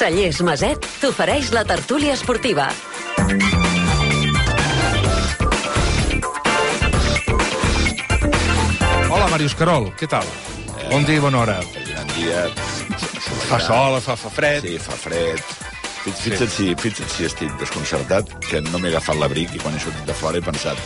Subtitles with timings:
[0.00, 2.70] Cellers Maset t'ofereix la tertúlia esportiva.
[9.10, 10.24] Hola, Màrius Carol, què tal?
[10.86, 11.58] Bon dia i bona hora.
[11.90, 12.46] Gran dia.
[13.50, 14.64] Fa sol, fa, fa fred.
[14.64, 15.69] Sí, fa fred.
[16.00, 19.80] Fix, fixa't, si, fixa't si estic desconcertat, que no m'he agafat l'abric i quan he
[19.82, 20.78] sortit de fora he pensat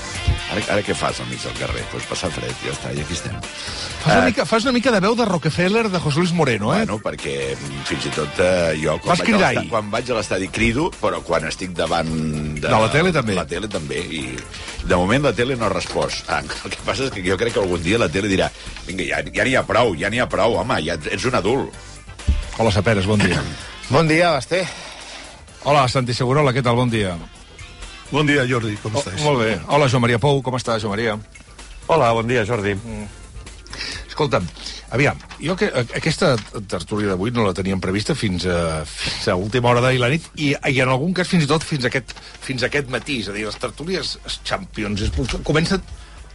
[0.50, 1.84] ara, ara què fas al mig del carrer?
[1.84, 3.36] Doncs pues passar fred, ja està, i aquí estem.
[3.44, 6.80] Fas una, mica, fas una mica de veu de Rockefeller de José Luis Moreno, eh?
[6.82, 9.64] Bueno, perquè mm, fins i tot eh, jo quan Vas vaig, a ahir.
[9.70, 12.66] quan vaig a l'estadi crido, però quan estic davant de...
[12.66, 13.36] De la tele també.
[13.38, 14.24] La tele també, i
[14.82, 16.26] de moment la tele no ha respost.
[16.26, 18.50] Ah, el que passa és que jo crec que algun dia la tele dirà
[18.88, 21.70] vinga, ja ja n'hi ha prou, ja n'hi ha prou, home, ja ets un adult.
[22.58, 23.38] Hola, Saperes, bon dia.
[23.90, 24.64] Bon dia, Basté.
[25.64, 26.76] Hola, Santi Segurola, què tal?
[26.76, 27.14] Bon dia.
[28.12, 29.20] Bon dia, Jordi, com Oh, estàs?
[29.24, 29.58] molt bé.
[29.68, 31.18] Hola, Joan Maria Pou, com estàs, Joan Maria?
[31.88, 32.74] Hola, bon dia, Jordi.
[34.08, 34.44] Escolta'm,
[34.94, 36.36] aviam, jo que aquesta
[36.68, 40.28] tertúlia d'avui no la teníem prevista fins a, fins a última hora d'ahir la nit
[40.36, 42.12] i, i en algun cas fins i tot fins a aquest,
[42.44, 43.18] fins a aquest matí.
[43.24, 45.82] És a dir, les tertúlies Champions Expulsió, comencen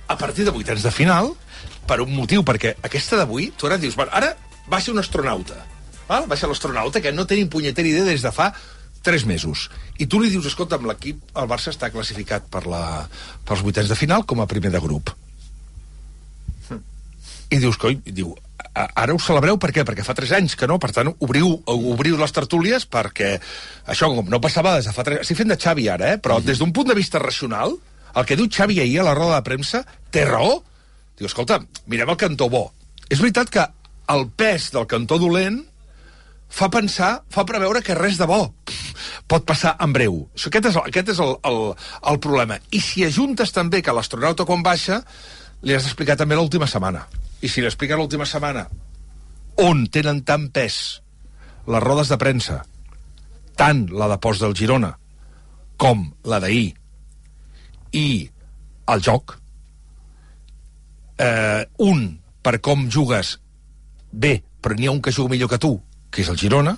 [0.10, 1.32] a partir de vuitens de final
[1.88, 4.34] per un motiu, perquè aquesta d'avui, tu ara dius, bueno, ara
[4.68, 5.56] va ser un astronauta,
[6.10, 6.28] val?
[6.28, 8.52] va ser l'astronauta que no té ni punyetera idea des de fa
[9.04, 9.70] tres mesos.
[9.98, 13.08] I tu li dius, escolta, amb l'equip, el Barça està classificat per la,
[13.48, 15.12] pels vuitens de final com a primer de grup.
[17.50, 18.36] I dius, coi, i diu,
[18.76, 19.84] "A- ara ho celebreu per què?
[19.84, 23.40] Perquè fa 3 anys que no, per tant, obriu, obriu les tertúlies perquè
[23.88, 26.18] això, com no passava des de fa 3 Estic fent de Xavi ara, eh?
[26.20, 27.76] Però des d'un punt de vista racional,
[28.16, 30.64] el que diu Xavi ahir a la roda de premsa té raó.
[31.18, 32.72] Diu, escolta, mirem el cantó bo.
[33.10, 33.66] És veritat que
[34.10, 35.66] el pes del cantó dolent
[36.50, 38.54] fa pensar, fa preveure que res de bo
[39.28, 40.22] pot passar en breu.
[40.36, 41.60] Aquest és, el, aquest és el, el,
[42.12, 42.60] el problema.
[42.72, 45.02] I si ajuntes també que l'astronauta quan baixa,
[45.64, 47.06] li has d'explicar també l'última setmana.
[47.42, 48.68] I si li expliques l'última setmana
[49.60, 50.76] on tenen tant pes
[51.68, 52.62] les rodes de premsa,
[53.60, 54.94] tant la de post del Girona
[55.80, 56.74] com la d'ahir,
[57.96, 58.08] i
[58.94, 59.36] el joc,
[61.20, 62.06] eh, un
[62.44, 63.38] per com jugues
[64.12, 65.76] bé, però n'hi ha un que juga millor que tu,
[66.10, 66.78] que és el Girona,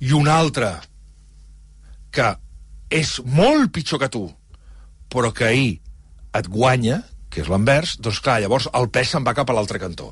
[0.00, 0.70] i un altre
[2.18, 2.32] que
[2.98, 4.24] és molt pitjor que tu,
[5.12, 5.74] però que ahir
[6.38, 9.80] et guanya, que és l'envers, doncs clar, llavors el pes se'n va cap a l'altre
[9.80, 10.10] cantó.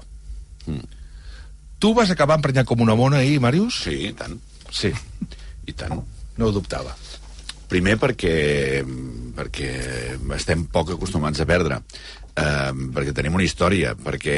[0.67, 0.85] Mm.
[1.83, 3.83] Tu vas acabar emprenyat com una mona ahir, Màrius?
[3.85, 4.39] Sí, i tant,
[4.73, 4.93] Sí,
[5.67, 5.99] i tant.
[6.37, 6.95] no ho dubtava.
[7.69, 8.85] Primer perquè,
[9.37, 9.71] perquè
[10.37, 11.81] estem poc acostumats a perdre,
[12.37, 14.37] eh, perquè tenim una història, perquè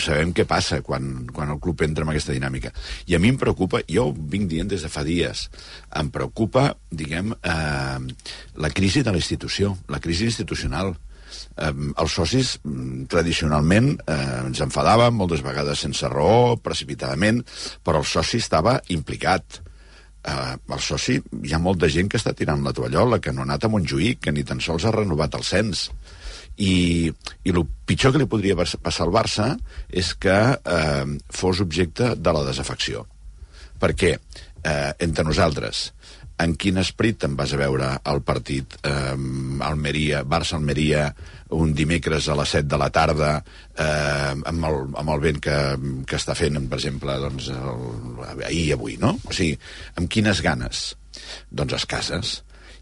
[0.00, 2.72] sabem què passa quan, quan el club entra en aquesta dinàmica.
[3.10, 5.48] I a mi em preocupa, jo vinc dient des de fa dies,
[6.00, 8.00] em preocupa, diguem, eh,
[8.56, 10.94] la crisi de la institució, la crisi institucional.
[11.56, 11.72] Eh,
[12.02, 17.42] els socis, mm, tradicionalment, eh, ens enfadàvem, moltes vegades sense raó, precipitadament,
[17.84, 19.60] però el soci estava implicat
[20.24, 23.48] eh, el soci, hi ha molta gent que està tirant la tovallola, que no ha
[23.48, 25.88] anat a Montjuïc, que ni tan sols ha renovat el cens.
[26.60, 27.08] I,
[27.44, 29.54] i el pitjor que li podria pas- passar al Barça
[29.88, 33.06] és que eh, fos objecte de la desafecció.
[33.80, 35.86] Perquè, eh, entre nosaltres,
[36.40, 39.16] en quin esperit te'n vas a veure el partit eh,
[39.66, 41.06] Almeria, Barça-Almeria
[41.56, 45.56] un dimecres a les 7 de la tarda eh, amb, el, amb el vent que,
[46.08, 49.16] que està fent, per exemple, doncs, el, ahir i avui, no?
[49.28, 49.56] O sigui,
[50.00, 50.84] amb quines ganes?
[51.50, 52.36] Doncs es cases.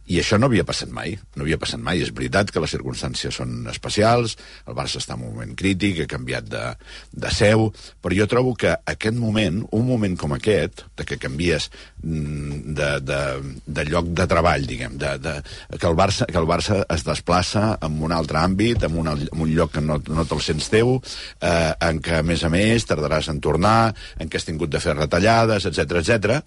[0.09, 2.01] I això no havia passat mai, no havia passat mai.
[2.01, 6.11] És veritat que les circumstàncies són especials, el Barça està en un moment crític, ha
[6.11, 6.65] canviat de,
[7.13, 7.69] de seu,
[8.01, 11.69] però jo trobo que aquest moment, un moment com aquest, de que canvies
[12.03, 13.21] de, de,
[13.67, 15.35] de lloc de treball, diguem, de, de,
[15.75, 19.45] que, el Barça, que el Barça es desplaça en un altre àmbit, en, una, en
[19.45, 20.97] un lloc que no, no te'l sents teu,
[21.43, 24.83] eh, en què, a més a més, tardaràs en tornar, en què has tingut de
[24.83, 26.39] fer retallades, etc etc.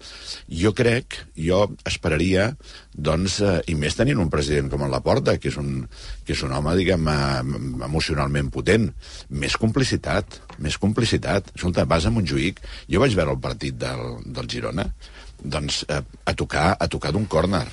[0.62, 2.52] Jo crec, jo esperaria,
[2.92, 5.84] doncs, eh, i més tenint un president com en Laporta, que és un,
[6.24, 8.88] que és un home, diguem, eh, emocionalment potent,
[9.28, 11.52] més complicitat, més complicitat.
[11.56, 14.88] Escolta, vas a Montjuïc, jo vaig veure el partit del, del Girona,
[15.42, 17.66] doncs eh, a tocar, a tocar d'un córner,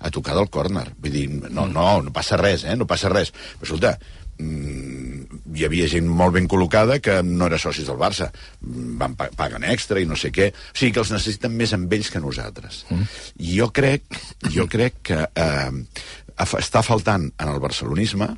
[0.00, 0.88] a tocar del córner.
[1.00, 2.76] Vull dir, no, no, no passa res, eh?
[2.76, 3.32] No passa res.
[3.32, 3.94] Però, escolta,
[4.40, 8.30] mm, hi havia gent molt ben col·locada que no era socis del Barça.
[8.60, 10.50] Mm, Van pa paguen extra i no sé què.
[10.52, 12.84] O sigui que els necessiten més amb ells que nosaltres.
[12.90, 13.12] Mm.
[13.56, 14.08] Jo crec,
[14.54, 15.70] jo crec que eh,
[16.40, 18.34] està faltant en el barcelonisme,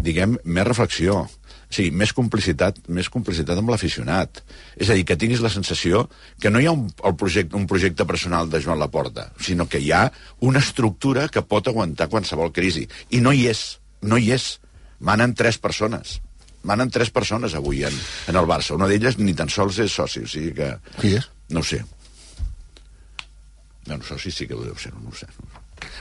[0.00, 1.26] diguem, més reflexió.
[1.72, 4.42] Sigui, més complicitat, més complicitat amb l'aficionat.
[4.76, 6.04] És a dir, que tinguis la sensació
[6.40, 9.80] que no hi ha un, el projecte, un projecte personal de Joan Laporta, sinó que
[9.80, 10.04] hi ha
[10.44, 12.84] una estructura que pot aguantar qualsevol crisi.
[13.16, 13.64] I no hi és,
[14.02, 14.58] no hi és.
[15.02, 16.20] Manen tres persones.
[16.68, 17.96] Manen tres persones avui en,
[18.30, 18.76] en el Barça.
[18.76, 20.68] Una d'elles ni tan sols és soci, o sigui que...
[21.00, 21.26] Qui és?
[21.50, 21.80] No ho sé.
[23.86, 25.26] Bueno, això sí, sí que ho deu ser, no ho sé.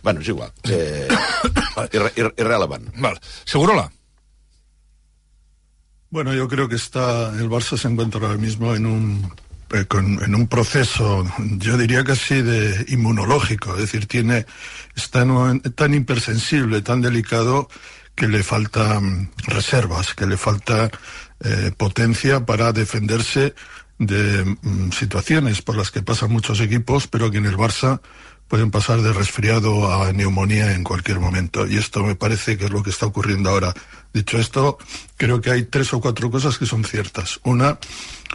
[0.04, 0.52] Bueno, és igual.
[0.70, 1.08] Eh,
[1.96, 2.86] irre, irre, irrelevant.
[3.02, 3.18] Vale.
[3.46, 3.88] Segurola.
[6.12, 9.34] Bueno, yo creo que está el Barça se encuentra ahora mismo en un
[9.74, 11.26] eh, en un proceso,
[11.58, 14.46] yo diría casi de inmunológico, es decir, tiene
[14.94, 15.26] está
[15.74, 17.70] tan hipersensible, tan delicado
[18.14, 20.92] que le faltan reservas, que le falta
[21.40, 23.56] eh, potencia para defenderse
[23.98, 28.02] de mm, situaciones por las que pasan muchos equipos, pero que en el Barça
[28.50, 31.66] pueden pasar de resfriado a neumonía en cualquier momento.
[31.66, 33.74] Y esto me parece que es lo que está ocurriendo ahora.
[34.14, 34.78] Dicho esto,
[35.18, 37.40] creo que hay tres o cuatro cosas que son ciertas.
[37.44, 37.80] Una,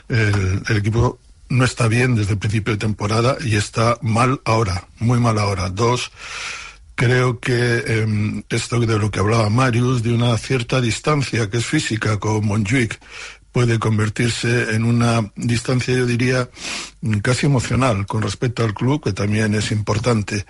[0.08, 1.18] el, equipo
[1.48, 5.68] no está bien desde el principio de temporada y está mal ahora, muy mal ahora.
[5.68, 6.10] Dos,
[6.94, 11.66] creo que eh, esto de lo que hablaba Marius, de una cierta distancia que es
[11.66, 12.98] física con Montjuic,
[13.56, 16.50] puede convertirse en una distancia, yo diría,
[17.22, 20.44] casi emocional con respecto al club, que también es importante.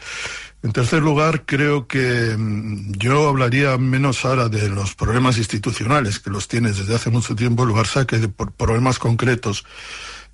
[0.66, 6.28] En tercer lugar, creo que mm, yo hablaría menos ahora de los problemas institucionales, que
[6.28, 9.64] los tiene desde hace mucho tiempo el Barça, que de problemas concretos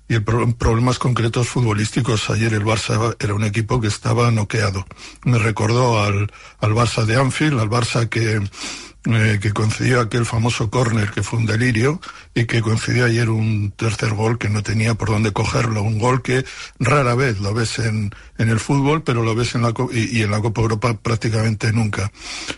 [0.09, 2.31] y el pro- problemas concretos futbolísticos.
[2.31, 4.87] Ayer el Barça era un equipo que estaba noqueado.
[5.23, 6.31] Me recordó al,
[6.61, 8.41] al Barça de Anfield, al Barça que,
[9.05, 11.99] eh, que concedió aquel famoso córner que fue un delirio
[12.33, 15.83] y que concedió ayer un tercer gol que no tenía por dónde cogerlo.
[15.83, 16.45] Un gol que
[16.79, 20.21] rara vez lo ves en, en el fútbol, pero lo ves en la, y, y
[20.21, 22.11] en la Copa Europa prácticamente nunca.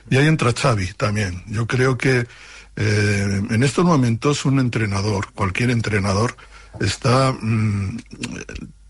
[0.09, 1.43] Y ahí entra Xavi también.
[1.47, 2.27] Yo creo que
[2.75, 6.35] eh, en estos momentos un entrenador, cualquier entrenador,
[6.79, 7.97] está mm,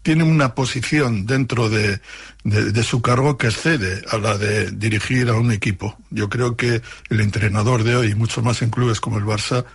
[0.06, 2.00] tiene una posición dentro de,
[2.44, 5.98] de- su cargo que excede a la de dirigir a un equipo.
[6.12, 9.66] Yo creo que el entrenador de hoy, mucho más en clubes como el Barça,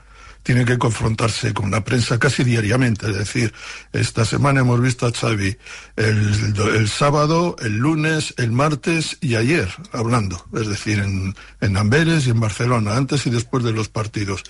[0.45, 3.11] tiene que confrontarse con la prensa casi diariamente.
[3.11, 3.53] Es decir,
[3.93, 5.59] esta semana hemos visto a Xavi
[5.97, 10.47] el, el sábado, el lunes, el martes y ayer hablando.
[10.55, 14.45] Es decir, en, en Amberes y en Barcelona, antes y después de los partidos.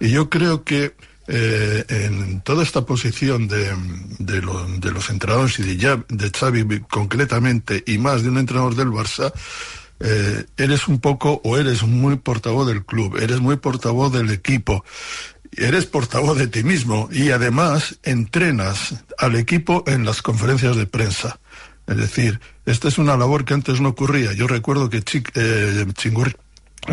[0.00, 0.96] Y yo creo que
[1.28, 3.72] eh, en toda esta posición de,
[4.18, 6.04] de, lo- de los entrenadores y de, Ya-
[6.38, 9.32] Xavi concretamente y más de un entrenador del Barça,
[10.00, 14.84] eh, eres un poco o eres muy portavoz del club, eres muy portavoz del equipo,
[15.52, 21.40] eres portavoz de ti mismo y además entrenas al equipo en las conferencias de prensa.
[21.86, 24.32] Es decir, esta es una labor que antes no ocurría.
[24.32, 26.34] Yo recuerdo que Chic- eh, Chingurri,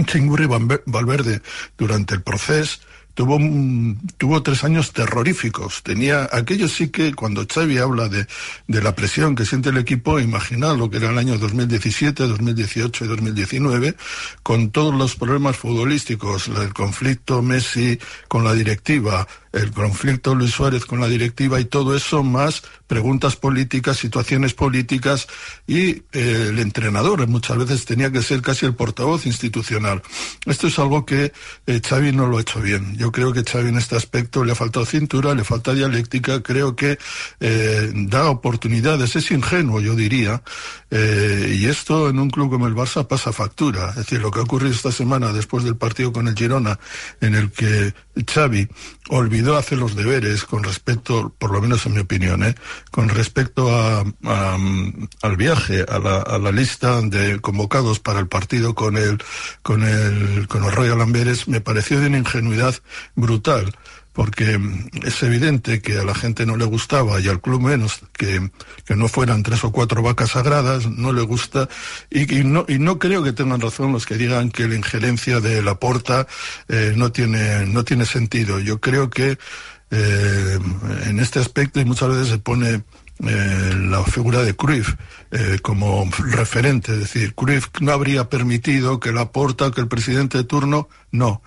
[0.05, 1.41] Chingurri Valver- Valverde
[1.77, 2.79] durante el proceso
[3.13, 3.39] tuvo,
[4.17, 5.83] tuvo tres años terroríficos.
[5.83, 8.27] Tenía, aquello sí que cuando Xavi habla de,
[8.67, 13.05] de la presión que siente el equipo, imaginad lo que era el año 2017, 2018
[13.05, 13.95] y 2019,
[14.41, 20.85] con todos los problemas futbolísticos, el conflicto Messi con la directiva, el conflicto Luis Suárez
[20.85, 25.27] con la directiva y todo eso, más preguntas políticas, situaciones políticas
[25.67, 30.01] y eh, el entrenador muchas veces tenía que ser casi el portavoz institucional.
[30.45, 31.31] Esto es algo que
[31.67, 32.97] eh, Xavi no lo ha hecho bien.
[32.97, 36.75] Yo creo que Xavi en este aspecto le ha faltado cintura, le falta dialéctica, creo
[36.75, 36.97] que
[37.39, 40.41] eh, da oportunidades, es ingenuo yo diría,
[40.91, 43.89] y esto en un club como el Barça pasa factura.
[43.89, 46.79] Es decir, lo que ha ocurrido esta semana después del partido con el Girona,
[47.19, 47.93] en el que
[48.31, 48.67] Xavi
[49.09, 52.55] olvidó hacer los deberes con respecto, por lo menos en mi opinión, ¿eh?
[52.91, 54.03] con respecto a,
[55.21, 59.21] al viaje, a la, a la lista de convocados para el partido con el,
[59.61, 62.75] con el, con el Royal Amberes, me pareció de una ingenuidad
[63.15, 63.73] brutal
[64.13, 64.59] porque
[65.03, 68.51] es evidente que a la gente no le gustaba y al club menos que,
[68.85, 71.67] que no fueran tres o cuatro vacas sagradas, no le gusta
[72.11, 75.63] y, no, y no creo que tengan razón los que digan que la injerencia de
[75.63, 76.27] la porta
[76.69, 78.59] eh, no, tiene, no tiene sentido.
[78.59, 79.37] Yo creo que
[79.89, 80.59] eh,
[81.07, 82.83] en este aspecto y muchas veces se pone
[83.25, 84.93] eh, la figura de Cruyff
[85.63, 90.43] como referente, es decir, Cruyff no habría permitido que la porta, que el presidente de
[90.43, 91.41] turno, no.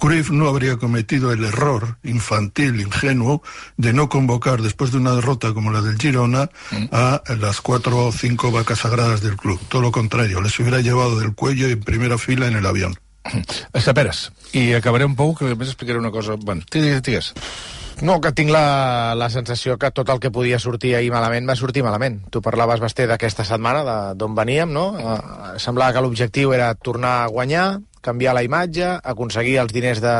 [0.00, 3.42] Cruyff no habría cometido el error infantil, ingenuo,
[3.76, 6.48] de no convocar después de una derrota como la del Girona
[6.90, 9.60] a las cuatro o cinco vacas sagradas del club.
[9.68, 12.96] Todo lo contrario, les hubiera llevado del cuello y en primera fila en el avión.
[13.74, 14.32] Esperes.
[14.52, 16.34] I acabaré un poc, que després explicaré una cosa.
[16.40, 17.34] Bueno, digues, digues.
[18.00, 21.54] No, que tinc la, la sensació que tot el que podia sortir ahir malament va
[21.54, 22.22] sortir malament.
[22.32, 24.86] Tu parlaves, Basté, d'aquesta setmana, de- d'on veníem, no?
[24.98, 25.18] Eh,
[25.60, 27.66] semblava que l'objectiu era tornar a guanyar,
[28.00, 30.14] canviar la imatge, aconseguir els diners de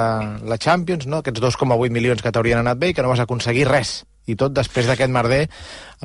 [0.47, 1.23] la Champions, no?
[1.25, 4.03] aquests 2,8 milions que t'haurien anat bé i que no vas aconseguir res.
[4.29, 5.47] I tot després d'aquest merder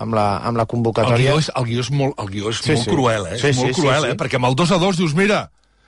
[0.02, 1.34] amb la, amb la El convocatòria...
[1.36, 2.96] guió és, el guió és molt, el guió és Sí, molt sí.
[2.96, 3.38] cruel, eh?
[3.38, 4.14] Sí, és sí, molt sí, cruel, sí.
[4.16, 4.18] eh?
[4.24, 5.44] Perquè amb el 2 a 2 dius, mira,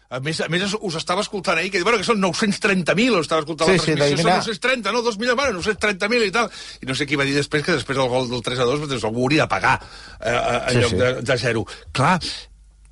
[0.09, 3.41] A més, a més, us estava escoltant ahir, que bueno, que són 930.000, o estava
[3.43, 4.37] escoltant Sí, la sí, transmissió, dir, són mira.
[4.39, 6.47] 930, no, 2 milions, bueno, 930.000 i tal.
[6.79, 8.85] I no sé qui va dir després que després del gol del 3 a 2,
[8.87, 11.01] doncs algú hauria de pagar eh, eh, en Sí, lloc sí.
[11.01, 11.65] de, de zero.
[11.91, 12.13] Clar,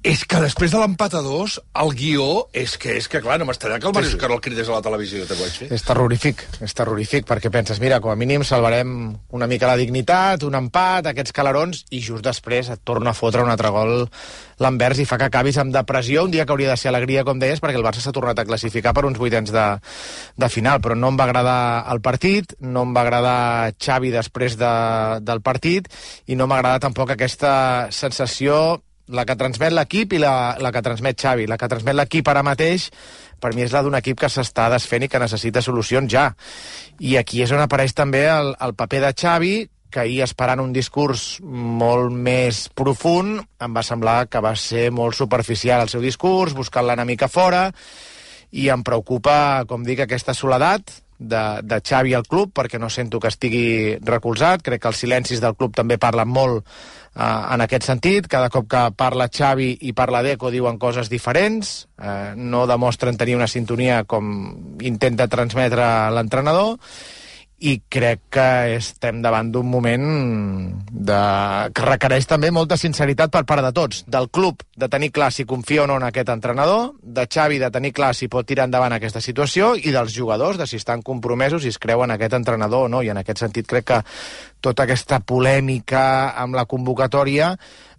[0.06, 3.48] és que després de l'empat a dos, el guió és que, és que clar, no
[3.50, 4.20] m'estarà que el Màrius sí.
[4.22, 5.70] Carol cridés a la televisió, te vaig fer.
[5.74, 8.92] És terrorífic, és terrorífic, perquè penses, mira, com a mínim salvarem
[9.34, 13.42] una mica la dignitat, un empat, aquests calarons, i just després et torna a fotre
[13.42, 14.06] un altre gol
[14.62, 17.42] l'Anvers i fa que acabis amb depressió, un dia que hauria de ser alegria, com
[17.42, 19.68] deies, perquè el Barça s'ha tornat a classificar per uns vuitens de,
[20.38, 21.60] de final, però no em va agradar
[21.92, 24.74] el partit, no em va agradar Xavi després de,
[25.26, 25.90] del partit,
[26.30, 27.56] i no m'agrada tampoc aquesta
[27.90, 31.46] sensació la que transmet l'equip i la, la que transmet Xavi.
[31.50, 32.90] La que transmet l'equip ara mateix,
[33.42, 36.32] per mi és la d'un equip que s'està desfent i que necessita solucions ja.
[37.00, 39.56] I aquí és on apareix també el, el paper de Xavi,
[39.96, 45.16] que ahir esperant un discurs molt més profund, em va semblar que va ser molt
[45.16, 47.70] superficial el seu discurs, buscant l'enemic a fora,
[48.52, 53.20] i em preocupa, com dic, aquesta soledat de, de Xavi al club, perquè no sento
[53.20, 54.64] que estigui recolzat.
[54.66, 58.30] Crec que els silencis del club també parlen molt eh, en aquest sentit.
[58.32, 63.38] Cada cop que parla Xavi i parla Deco diuen coses diferents, eh, no demostren tenir
[63.40, 64.34] una sintonia com
[64.82, 66.76] intenta transmetre l'entrenador,
[67.60, 70.04] i crec que estem davant d'un moment
[70.92, 71.20] de...
[71.72, 75.46] que requereix també molta sinceritat per part de tots, del club de tenir clar si
[75.48, 78.98] confia o no en aquest entrenador, de Xavi de tenir clar si pot tirar endavant
[78.98, 82.92] aquesta situació i dels jugadors de si estan compromesos i es creuen aquest entrenador o
[82.92, 84.02] no, i en aquest sentit crec que
[84.60, 87.54] tota aquesta polèmica amb la convocatòria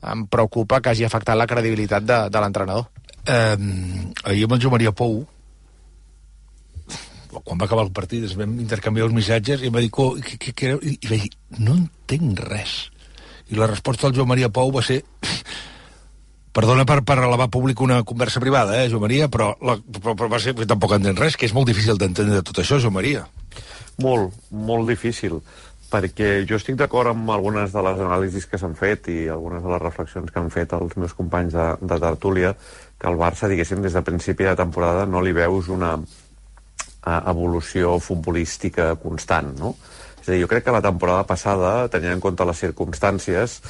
[0.07, 2.91] em preocupa que hagi afectat la credibilitat de, de l'entrenador.
[3.27, 3.57] Eh,
[4.25, 5.25] ahir amb el Joan Maria Pou,
[7.45, 10.15] quan va acabar el partit, ens vam intercanviar uns missatges i em va dir, "Co,
[10.17, 12.91] què, què, què, i i dir, no entenc res.
[13.51, 15.03] I la resposta del Joan Maria Pou va ser
[16.57, 20.29] Perdona per, per elevar públic una conversa privada, eh, Joan Maria, però, la, però, però
[20.33, 23.27] va ser, tampoc entenc res, que és molt difícil d'entendre tot això, Joan Maria.
[24.01, 25.37] Molt, molt difícil,
[25.93, 29.75] perquè jo estic d'acord amb algunes de les anàlisis que s'han fet i algunes de
[29.75, 32.55] les reflexions que han fet els meus companys de, de tertúlia,
[32.97, 35.93] que el Barça, diguéssim, des de principi de temporada no li veus una
[37.07, 39.75] evolució futbolística constant, no?
[40.21, 43.61] És a dir, jo crec que la temporada passada, tenint en compte les circumstàncies,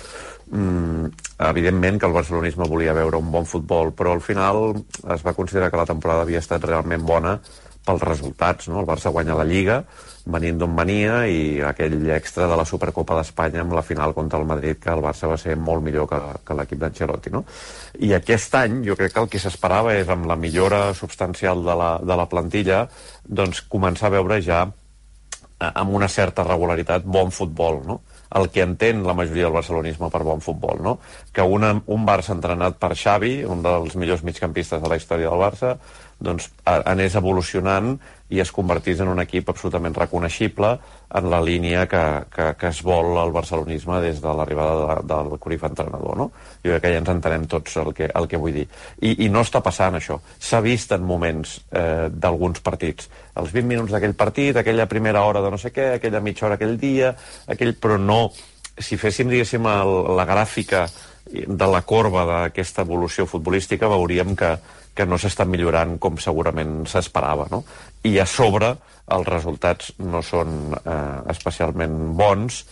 [0.50, 1.10] mm,
[1.50, 4.74] evidentment que el barcelonisme volia veure un bon futbol, però al final
[5.12, 7.40] es va considerar que la temporada havia estat realment bona
[7.84, 8.80] pels resultats, no?
[8.80, 9.84] El Barça guanya la Lliga,
[10.26, 14.49] venint d'on venia, i aquell extra de la Supercopa d'Espanya amb la final contra el
[14.49, 17.45] Madrid, que el Barça va ser molt millor que, que l'equip d'Ancelotti, no?
[18.02, 21.78] I aquest any, jo crec que el que s'esperava és, amb la millora substancial de
[21.78, 22.83] la, de la plantilla,
[23.23, 28.00] doncs començar a veure ja eh, amb una certa regularitat bon futbol, no?
[28.35, 30.97] el que entén la majoria del barcelonisme per bon futbol, no?
[31.33, 35.40] Que una, un Barça entrenat per Xavi, un dels millors migcampistes de la història del
[35.40, 35.76] Barça,
[36.18, 37.96] doncs anés evolucionant
[38.32, 40.73] i es convertís en un equip absolutament reconeixible
[41.14, 45.38] en la línia que, que, que es vol el barcelonisme des de l'arribada de, del
[45.38, 46.26] Cruyff entrenador, no?
[46.64, 48.66] Jo crec que ja ens entenem tots el que, el que vull dir.
[48.99, 50.18] I, I no està passant això.
[50.42, 53.11] S'ha vist en moments eh, d'alguns partits.
[53.37, 56.58] Els 20 minuts d'aquell partit, aquella primera hora de no sé què, aquella mitja hora
[56.58, 57.14] aquell dia,
[57.46, 57.76] aquell...
[57.78, 58.25] però no...
[58.76, 60.82] Si féssim, diguéssim, el, la gràfica
[61.26, 64.54] de la corba d'aquesta evolució futbolística, veuríem que,
[64.95, 67.64] que no s'està millorant com segurament s'esperava, no?
[68.06, 68.75] I a sobre
[69.16, 70.99] els resultats no són eh,
[71.33, 72.64] especialment bons,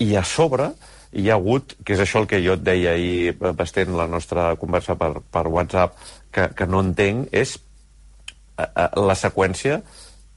[0.00, 0.70] i a sobre
[1.12, 4.08] hi ha hagut, que és això el que jo et deia ahir, eh, Bastent, la
[4.08, 5.98] nostra conversa per, per WhatsApp,
[6.32, 9.82] que, que no entenc, és eh, eh, la seqüència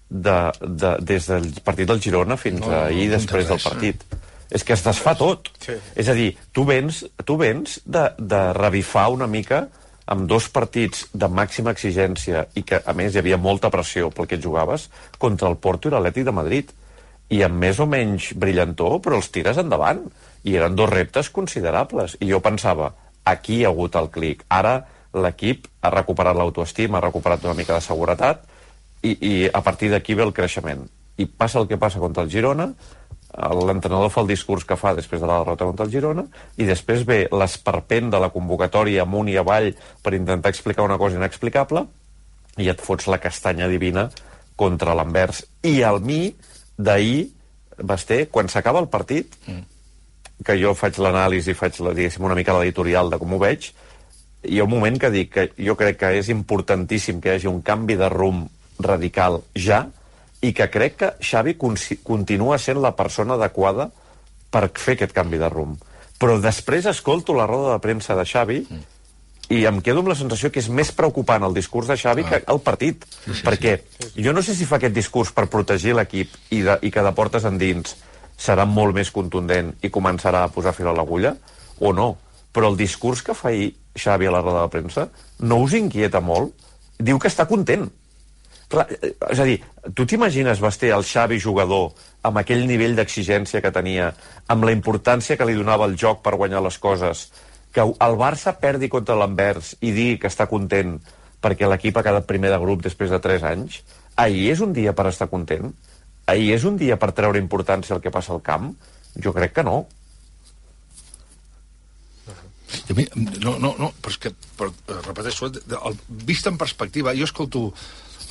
[0.10, 4.04] de, de, des del partit del Girona fins No, ahir no després del partit.
[4.50, 5.50] És que es desfà tot.
[5.64, 5.78] Sí.
[5.96, 9.66] És a dir, tu vens, tu vens de, de revifar una mica
[10.06, 14.30] amb dos partits de màxima exigència i que, a més, hi havia molta pressió pel
[14.30, 16.74] que jugaves contra el Porto i l'Atlètic de Madrid.
[17.34, 20.04] I amb més o menys brillantor, però els tires endavant.
[20.46, 22.20] I eren dos reptes considerables.
[22.22, 22.92] I jo pensava,
[23.26, 24.46] aquí hi ha hagut el clic.
[24.54, 24.78] Ara
[25.16, 28.46] l'equip ha recuperat l'autoestima, ha recuperat una mica de seguretat
[29.02, 30.86] i, i a partir d'aquí ve el creixement.
[31.18, 32.70] I passa el que passa contra el Girona,
[33.36, 36.24] l'entrenador fa el discurs que fa després de la derrota contra el Girona
[36.58, 41.20] i després ve l'esperpent de la convocatòria amunt i avall per intentar explicar una cosa
[41.20, 41.84] inexplicable
[42.64, 44.08] i et fots la castanya divina
[44.56, 45.44] contra l'Anvers.
[45.68, 46.30] I al mi
[46.78, 47.32] d'ahir,
[47.76, 49.36] Basté, quan s'acaba el partit,
[50.46, 53.68] que jo faig l'anàlisi, faig la, diguéssim, una mica l'editorial de com ho veig,
[54.48, 57.52] hi ha un moment que dic que jo crec que és importantíssim que hi hagi
[57.52, 58.48] un canvi de rumb
[58.80, 59.86] radical ja
[60.42, 63.90] i que crec que Xavi continua sent la persona adequada
[64.52, 65.80] per fer aquest canvi de rumb.
[66.20, 68.60] Però després escolto la roda de premsa de Xavi
[69.54, 72.42] i em quedo amb la sensació que és més preocupant el discurs de Xavi que
[72.52, 73.06] el partit.
[73.26, 73.76] Sí, sí, perquè
[74.16, 77.14] jo no sé si fa aquest discurs per protegir l'equip i, de, i que de
[77.18, 77.98] portes endins
[78.42, 81.36] serà molt més contundent i començarà a posar fil a l'agulla,
[81.80, 82.16] o no.
[82.56, 86.22] Però el discurs que fa ahir Xavi a la roda de premsa no us inquieta
[86.24, 86.56] molt?
[86.98, 87.90] Diu que està content.
[88.70, 89.60] Clar, eh, és a dir,
[89.94, 91.92] tu t'imagines vestir el Xavi jugador
[92.26, 94.12] amb aquell nivell d'exigència que tenia,
[94.50, 97.28] amb la importància que li donava el joc per guanyar les coses,
[97.76, 100.96] que el Barça perdi contra l'Anvers i digui que està content
[101.44, 103.84] perquè l'equip ha quedat primer de grup després de 3 anys,
[104.16, 105.70] ahir és un dia per estar content?
[106.32, 108.72] Ahir és un dia per treure importància al que passa al camp?
[109.22, 109.84] Jo crec que no.
[112.90, 113.06] I mi,
[113.44, 117.68] no, no, no, però és que, però, eh, repeteixo, el, vist en perspectiva, jo escolto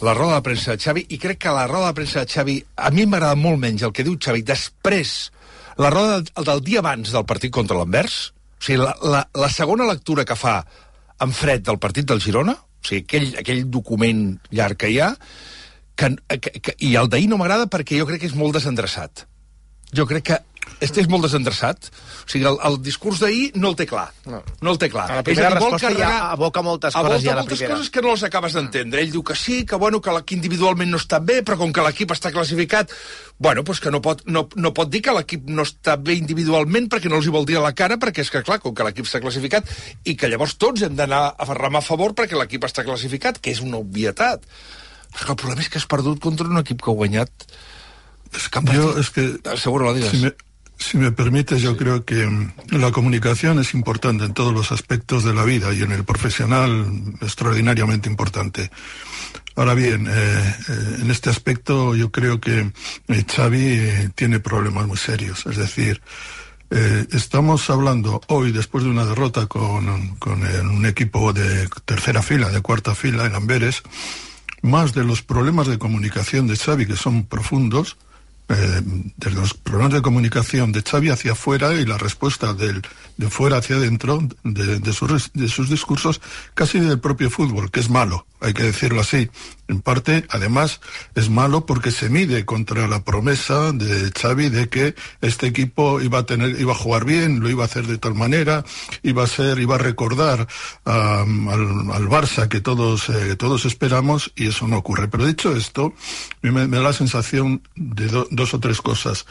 [0.02, 2.56] la roda de premsa de Xavi i crec que la roda de premsa de Xavi,
[2.76, 5.14] a mi m'agrada molt menys el que diu Xavi després,
[5.78, 8.16] la roda del, del dia abans del partit contra l'Anvers,
[8.58, 10.60] o sigui, la, la, la segona lectura que fa
[11.22, 14.24] en fred del partit del Girona, o sigui, aquell, aquell document
[14.54, 15.12] llarg que hi ha,
[15.94, 19.26] que, que, que, i el d'ahir no m'agrada perquè jo crec que és molt desendreçat.
[19.94, 20.40] Jo crec que
[20.84, 21.88] este és molt desendreçat.
[22.24, 24.06] O sigui, el, el discurs d'ahir no el té clar.
[24.28, 24.40] No.
[24.64, 25.06] no el té clar.
[25.10, 27.76] A la primera dir, resposta carregar, ja aboca moltes coses ja a la moltes primera.
[27.76, 29.02] coses que no les acabes d'entendre.
[29.04, 31.84] Ell diu que sí, que, bueno, que l'equip individualment no està bé, però com que
[31.86, 32.92] l'equip està classificat,
[33.38, 36.88] bueno, pues que no pot, no, no pot dir que l'equip no està bé individualment
[36.92, 38.86] perquè no els hi vol dir a la cara, perquè és que, clar, com que
[38.86, 39.68] l'equip està classificat,
[40.04, 43.54] i que llavors tots hem d'anar a remar a favor perquè l'equip està classificat, que
[43.54, 44.44] és una obvietat.
[45.14, 47.46] Però el problema és que has perdut contra un equip que ha guanyat
[48.34, 50.10] es que Yo, es que, Seguro la digas.
[50.10, 50.34] Si me,
[50.76, 55.24] Si me permite, yo creo que mm, la comunicación es importante en todos los aspectos
[55.24, 56.86] de la vida y en el profesional
[57.20, 58.70] extraordinariamente importante.
[59.56, 62.72] Ahora bien, eh, eh, en este aspecto yo creo que
[63.08, 65.46] eh, Xavi tiene problemas muy serios.
[65.46, 66.02] Es decir,
[66.70, 72.48] eh, estamos hablando hoy, después de una derrota con, con un equipo de tercera fila,
[72.48, 73.82] de cuarta fila en Amberes,
[74.60, 77.96] más de los problemas de comunicación de Xavi, que son profundos,
[78.48, 78.82] eh,
[79.16, 82.82] desde los problemas de comunicación de Xavi hacia afuera y la respuesta del,
[83.16, 86.20] de fuera hacia adentro de, de, sus, de sus discursos,
[86.52, 89.30] casi del propio fútbol, que es malo, hay que decirlo así.
[89.66, 90.82] En parte, además,
[91.14, 96.18] es malo porque se mide contra la promesa de Xavi de que este equipo iba
[96.18, 98.62] a tener, iba a jugar bien, lo iba a hacer de tal manera,
[99.02, 100.46] iba a ser, iba a recordar
[100.84, 105.08] al, al, Barça que todos, eh, todos esperamos y eso no ocurre.
[105.08, 105.94] Pero dicho esto,
[106.42, 109.26] me, me da la sensación de dos o tres cosas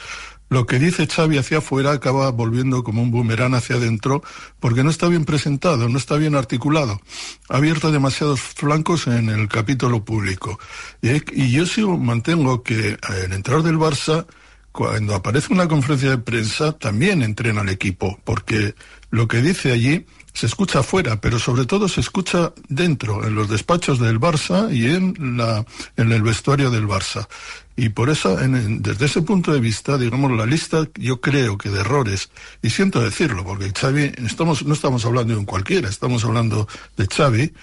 [0.54, 4.22] lo que dice Xavi hacia afuera acaba volviendo como un boomerang hacia adentro
[4.60, 7.02] porque no está bien presentado, no está bien articulado.
[7.50, 10.60] Ha abierto demasiados flancos en el capítulo público.
[11.02, 14.28] Y, yo sigo, mantengo que el entrenador del Barça,
[14.72, 18.76] cuando aparece una conferencia de prensa, también entrena al equipo, porque
[19.10, 23.50] lo que dice allí se escucha afuera, pero sobre todo se escucha dentro, en los
[23.50, 27.28] despachos del Barça y en, la, en el vestuario del Barça.
[27.76, 31.70] Y por eso, en, desde ese punto de vista, digamos, la lista, yo creo que
[31.70, 32.30] de errores,
[32.62, 37.08] y siento decirlo, porque Xavi, estamos, no estamos hablando de un cualquiera, estamos hablando de
[37.08, 37.54] Xavi,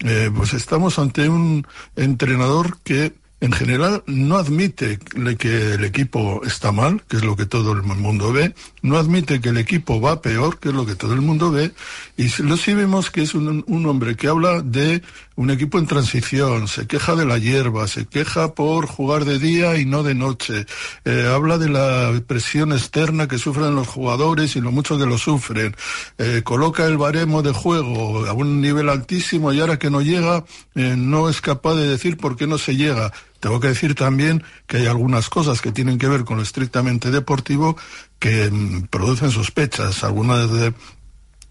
[0.00, 4.98] eh, pues estamos ante un entrenador que en general no admite
[5.38, 9.40] que el equipo está mal, que es lo que todo el mundo ve, no admite
[9.40, 11.72] que el equipo va peor, que es lo que todo el mundo ve,
[12.16, 15.02] y lo sí vemos que es un, un hombre que habla de
[15.36, 19.76] un equipo en transición, se queja de la hierba, se queja por jugar de día
[19.78, 20.66] y no de noche,
[21.04, 25.18] eh, habla de la presión externa que sufren los jugadores y lo mucho que lo
[25.18, 25.74] sufren,
[26.18, 30.44] eh, coloca el baremo de juego a un nivel altísimo y ahora que no llega
[30.74, 33.12] eh, no es capaz de decir por qué no se llega.
[33.40, 37.10] Tengo que decir también que hay algunas cosas que tienen que ver con lo estrictamente
[37.10, 37.76] deportivo
[38.18, 40.02] que mmm, producen sospechas.
[40.02, 40.72] Algunas de,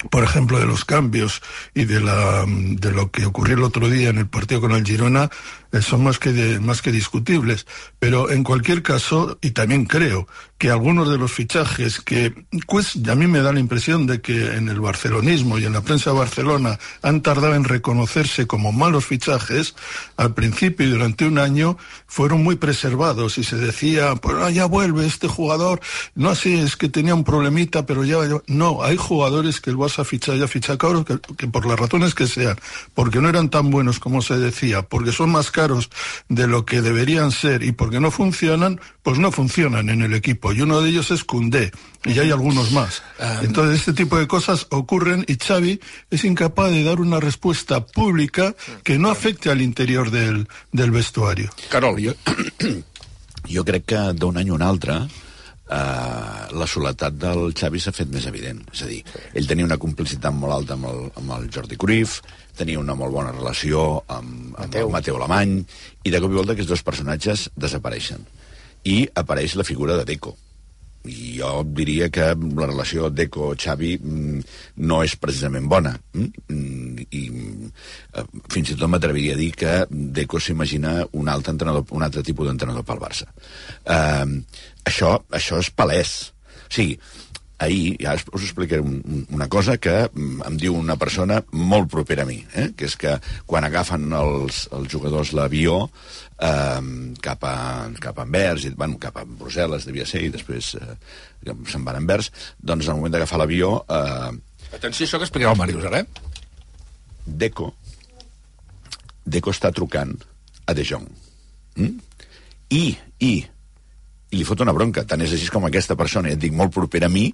[0.09, 1.41] por ejemplo, de los cambios
[1.73, 4.85] y de, la, de lo que ocurrió el otro día en el partido con el
[4.85, 5.29] Girona,
[5.81, 7.65] son más que, más que discutibles.
[7.99, 12.33] Pero en cualquier caso, y también creo que algunos de los fichajes que,
[12.67, 15.81] pues, a mí me da la impresión de que en el barcelonismo y en la
[15.81, 19.75] prensa de Barcelona han tardado en reconocerse como malos fichajes,
[20.15, 25.05] al principio y durante un año fueron muy preservados y se decía, pues ya vuelve
[25.05, 25.81] este jugador,
[26.15, 28.37] no así es que tenía un problemita, pero ya, ya...
[28.47, 32.13] no, hay jugadores que el Barça ficha ya ficha caros que, que por las razones
[32.13, 32.57] que sean,
[32.93, 35.62] porque no eran tan buenos como se decía, porque son más caros
[36.29, 40.53] de lo que deberían ser y porque no funcionan, pues no funcionan en el equipo.
[40.53, 41.71] Y uno de ellos es Cundé,
[42.05, 43.01] y hay algunos más.
[43.41, 48.55] Entonces, este tipo de cosas ocurren y Xavi es incapaz de dar una respuesta pública
[48.83, 51.49] que no afecte al interior del, del vestuario.
[51.69, 52.13] Carol, jo,
[53.53, 54.97] jo crec que d'un any a un altre
[55.73, 58.61] eh, la soledat del Xavi s'ha fet més evident.
[58.73, 59.01] És a dir,
[59.33, 62.19] ell tenia una complicitat molt alta amb el, amb el Jordi Cruyff,
[62.57, 64.89] tenia una molt bona relació amb, amb Mateu.
[64.93, 65.59] Mateu Alemany,
[66.03, 68.25] i de cop i volta aquests dos personatges desapareixen.
[68.89, 70.35] I apareix la figura de Deco.
[71.03, 74.43] I jo diria que la relació Deco-Xavi mm,
[74.87, 75.91] no és precisament bona.
[76.13, 76.29] mm?
[76.53, 77.23] Mm, I
[78.21, 82.23] eh, fins i tot m'atreviria a dir que Deco s'imagina un altre entrenador, un altre
[82.23, 83.27] tipus d'entrenador pel Barça.
[83.83, 84.39] Eh,
[84.87, 86.15] això, això és palès.
[86.63, 86.95] O sigui,
[87.59, 91.89] ahir, ja us explicaré un, un- una cosa que mm, em diu una persona molt
[91.91, 92.71] propera a mi, eh?
[92.75, 93.13] que és que
[93.45, 95.89] quan agafen els, els jugadors l'avió
[96.39, 96.81] eh,
[97.21, 97.55] cap, a,
[98.01, 100.97] cap a Anvers, i, bueno, cap a Brussel·les devia ser, i després eh,
[101.69, 104.33] se'n van a Anvers, doncs al moment d'agafar l'avió eh,
[104.73, 106.07] Atenció, això que explicarà el Màrius, ara, eh?
[107.25, 107.69] Deco
[109.23, 110.11] Deco està trucant
[110.67, 111.05] a De Jong
[111.77, 111.93] mm?
[112.75, 112.83] i,
[113.23, 113.33] i
[114.33, 117.09] i li fot una bronca, tant és així com aquesta persona, et dic, molt propera
[117.09, 117.27] a mi,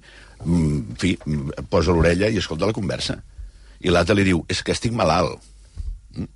[0.44, 3.22] mm, en fi, mm, posa l'orella i escolta la conversa.
[3.80, 5.40] I l'altre li diu, és que estic malalt.
[6.16, 6.28] Mm?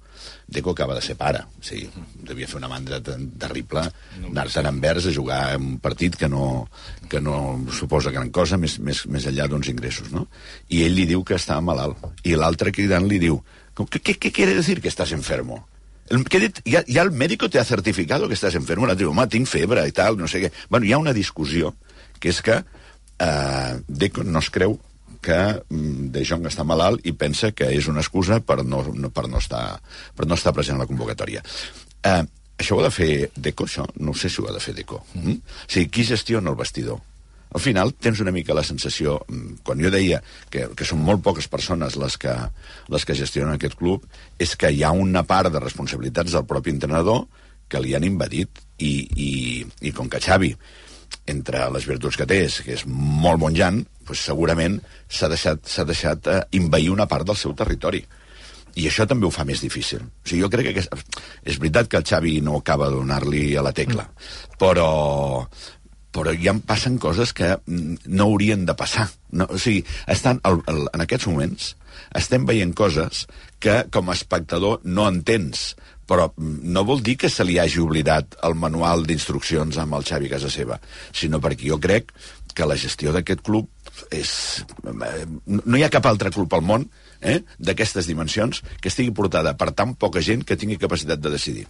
[0.48, 3.82] Deco acaba de ser pare, sí, devia fer una mandra terrible
[4.30, 6.68] anar-te'n a Anvers a jugar un partit que no,
[7.08, 10.28] que no suposa gran cosa, més, més, més enllà d'uns ingressos, no?
[10.68, 11.98] I ell li diu que està malalt.
[12.24, 13.42] I l'altre cridant li diu,
[13.76, 15.66] ¿qué, qué, qué quiere decir que estás enfermo?
[16.10, 18.86] El, que ha dit, ja, ja el médico te ha certificado que estàs enfermo.
[18.86, 20.50] L'altre diu, home, tinc febre i tal, no sé què.
[20.68, 21.72] Bueno, hi ha una discussió,
[22.20, 24.78] que és que eh, Deco no es creu
[25.24, 25.38] que
[25.70, 29.26] mm, De Jong està malalt i pensa que és una excusa per no, no, per
[29.30, 29.64] no, estar,
[30.16, 31.40] per no estar present a la convocatòria.
[32.04, 32.20] Eh,
[32.60, 33.86] això ho ha de fer Deco, això?
[34.04, 35.00] No sé si ho ha de fer Deco.
[35.16, 35.40] Mm?
[35.40, 37.00] O sigui, qui gestiona el vestidor?
[37.54, 41.22] Al final tens una mica la sensació, mm, quan jo deia que, que són molt
[41.22, 42.34] poques persones les que,
[42.90, 44.04] les que gestionen aquest club,
[44.42, 47.26] és que hi ha una part de responsabilitats del propi entrenador
[47.68, 49.30] que li han invadit i, i,
[49.86, 50.50] i com que Xavi
[51.30, 55.64] entre les virtuts que té, és que és molt bon Jan, doncs segurament s'ha deixat,
[55.88, 58.02] deixat eh, invair una part del seu territori.
[58.74, 60.02] I això també ho fa més difícil.
[60.02, 60.90] O sigui, jo crec que és,
[61.46, 64.08] és veritat que el Xavi no acaba de donar-li a la tecla,
[64.58, 64.88] però,
[66.14, 69.08] però ja em passen coses que mm, no haurien de passar.
[69.34, 71.72] No, o sigui, estan, el, el, en aquests moments
[72.14, 73.24] estem veient coses
[73.62, 75.72] que com a espectador no entens,
[76.06, 80.06] però mm, no vol dir que se li hagi oblidat el manual d'instruccions amb el
[80.06, 80.78] Xavi Casa Seva,
[81.12, 82.12] sinó perquè jo crec
[82.54, 83.66] que la gestió d'aquest club
[84.14, 84.62] és...
[84.86, 86.86] eh, No hi ha cap altre club al món
[87.20, 91.66] eh, d'aquestes dimensions que estigui portada per tan poca gent que tingui capacitat de decidir.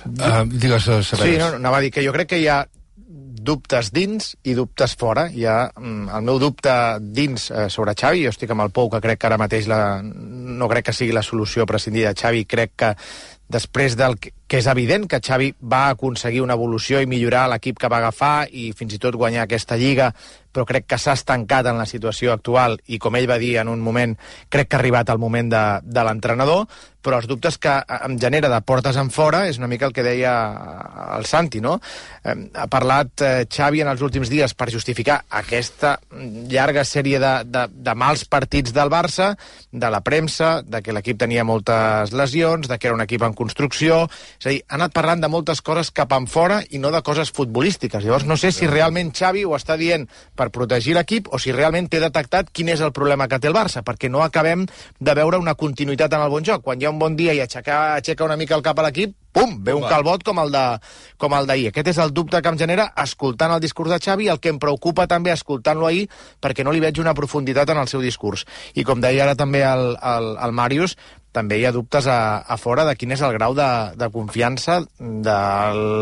[0.00, 2.62] Uh, digues, uh, Sí, no, anava a dir que jo crec que hi ha
[3.10, 5.26] dubtes dins i dubtes fora.
[5.32, 8.90] Hi ha mm, el meu dubte dins eh, sobre Xavi, jo estic amb el Pou,
[8.92, 12.44] que crec que ara mateix la, no crec que sigui la solució prescindir de Xavi,
[12.46, 12.92] crec que
[13.50, 17.78] després del que que és evident que Xavi va aconseguir una evolució i millorar l'equip
[17.78, 20.10] que va agafar i fins i tot guanyar aquesta lliga,
[20.50, 23.70] però crec que s'ha estancat en la situació actual i, com ell va dir en
[23.70, 24.16] un moment,
[24.50, 26.66] crec que ha arribat el moment de, de l'entrenador,
[27.00, 30.04] però els dubtes que em genera de portes en fora és una mica el que
[30.04, 30.32] deia
[31.16, 31.78] el Santi, no?
[32.26, 35.94] Ha parlat eh, Xavi en els últims dies per justificar aquesta
[36.50, 39.32] llarga sèrie de, de, de mals partits del Barça,
[39.72, 43.38] de la premsa, de que l'equip tenia moltes lesions, de que era un equip en
[43.38, 44.06] construcció...
[44.40, 47.02] És a dir, ha anat parlant de moltes coses cap en fora i no de
[47.04, 48.00] coses futbolístiques.
[48.00, 51.90] Llavors no sé si realment Xavi ho està dient per protegir l'equip o si realment
[51.92, 54.64] té detectat quin és el problema que té el Barça, perquè no acabem
[54.98, 56.64] de veure una continuïtat en el bon joc.
[56.64, 59.12] Quan hi ha un bon dia i aixeca, aixeca una mica el cap a l'equip,
[59.32, 60.64] pum, ve un calbot com el de
[61.20, 61.68] com el d'ahir.
[61.70, 64.58] Aquest és el dubte que em genera escoltant el discurs de Xavi, el que em
[64.58, 66.08] preocupa també escoltant-lo ahir,
[66.40, 68.46] perquè no li veig una profunditat en el seu discurs.
[68.74, 70.96] I com deia ara també el, el, el Màrius,
[71.32, 74.80] també hi ha dubtes a, a fora de quin és el grau de, de confiança
[74.98, 75.36] de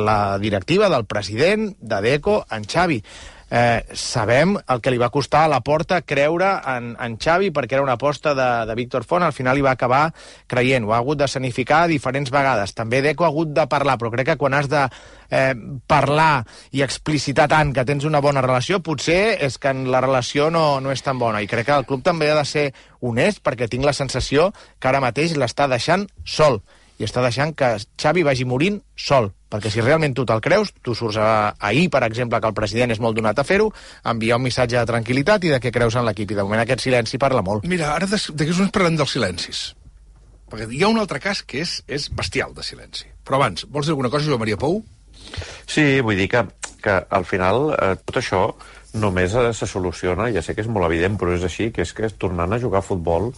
[0.09, 3.03] la directiva, del president, de Deco, en Xavi.
[3.51, 7.79] Eh, sabem el que li va costar a la porta creure en, en Xavi perquè
[7.79, 10.11] era una aposta de, de Víctor Font, al final hi va acabar
[10.47, 14.13] creient, ho ha hagut de sanificar diferents vegades, també Deco ha hagut de parlar, però
[14.13, 14.83] crec que quan has de
[15.33, 15.55] eh,
[15.89, 16.45] parlar
[16.77, 20.93] i explicitar tant que tens una bona relació, potser és que la relació no, no
[20.93, 22.67] és tan bona, i crec que el club també ha de ser
[23.01, 26.61] honest, perquè tinc la sensació que ara mateix l'està deixant sol,
[27.01, 30.95] i està deixant que Xavi vagi morint sol, perquè si realment tu te'l creus, tu
[30.95, 33.71] surts a, ahir, per exemple, que el president és molt donat a fer-ho,
[34.05, 36.85] enviar un missatge de tranquil·litat i de que creus en l'equip, i de moment aquest
[36.85, 37.65] silenci parla molt.
[37.67, 39.63] Mira, ara des- d'aquests moments parlem dels silencis.
[40.49, 43.07] Perquè hi ha un altre cas que és, és bestial de silenci.
[43.25, 44.83] Però abans, vols dir alguna cosa, Joan Maria Pou?
[45.69, 46.45] Sí, vull dir que,
[46.83, 48.43] que al final eh, tot això
[48.95, 51.93] només eh, se soluciona, ja sé que és molt evident, però és així, que és
[51.93, 53.29] que és tornant a jugar a futbol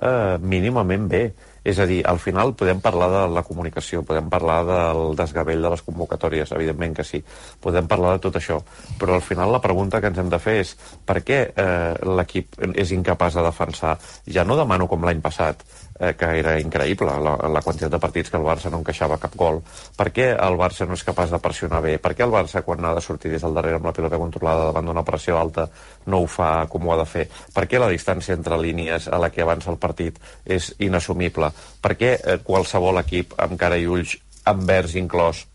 [0.00, 1.24] eh, mínimament bé.
[1.64, 5.70] És a dir, al final podem parlar de la comunicació, podem parlar del desgavell de
[5.72, 7.22] les convocatòries, evidentment que sí,
[7.64, 8.58] podem parlar de tot això,
[9.00, 10.74] però al final la pregunta que ens hem de fer és
[11.08, 13.96] per què eh, l'equip és incapaç de defensar?
[14.28, 15.64] Ja no demano com l'any passat,
[16.00, 19.36] eh, que era increïble la, la quantitat de partits que el Barça no encaixava cap
[19.38, 19.60] gol.
[19.96, 21.96] Per què el Barça no és capaç de pressionar bé?
[22.02, 24.68] Per què el Barça, quan ha de sortir des del darrere amb la pilota controlada
[24.70, 25.68] davant d'una pressió alta,
[26.06, 27.28] no ho fa com ho ha de fer?
[27.54, 31.50] Per què la distància entre línies a la que avança el partit és inassumible?
[31.80, 34.18] Per què eh, qualsevol equip amb cara i ulls,
[34.50, 35.46] amb vers inclòs,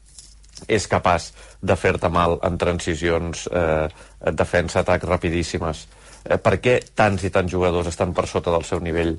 [0.67, 1.29] és capaç
[1.63, 3.87] de fer-te mal en transicions eh,
[4.35, 5.85] defensa-atac rapidíssimes?
[6.25, 9.15] Eh, per què tants i tants jugadors estan per sota del seu nivell?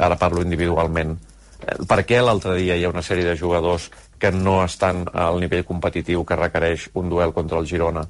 [0.00, 1.16] Ara parlo individualment.
[1.60, 5.40] Eh, per què l'altre dia hi ha una sèrie de jugadors que no estan al
[5.42, 8.06] nivell competitiu que requereix un duel contra el Girona?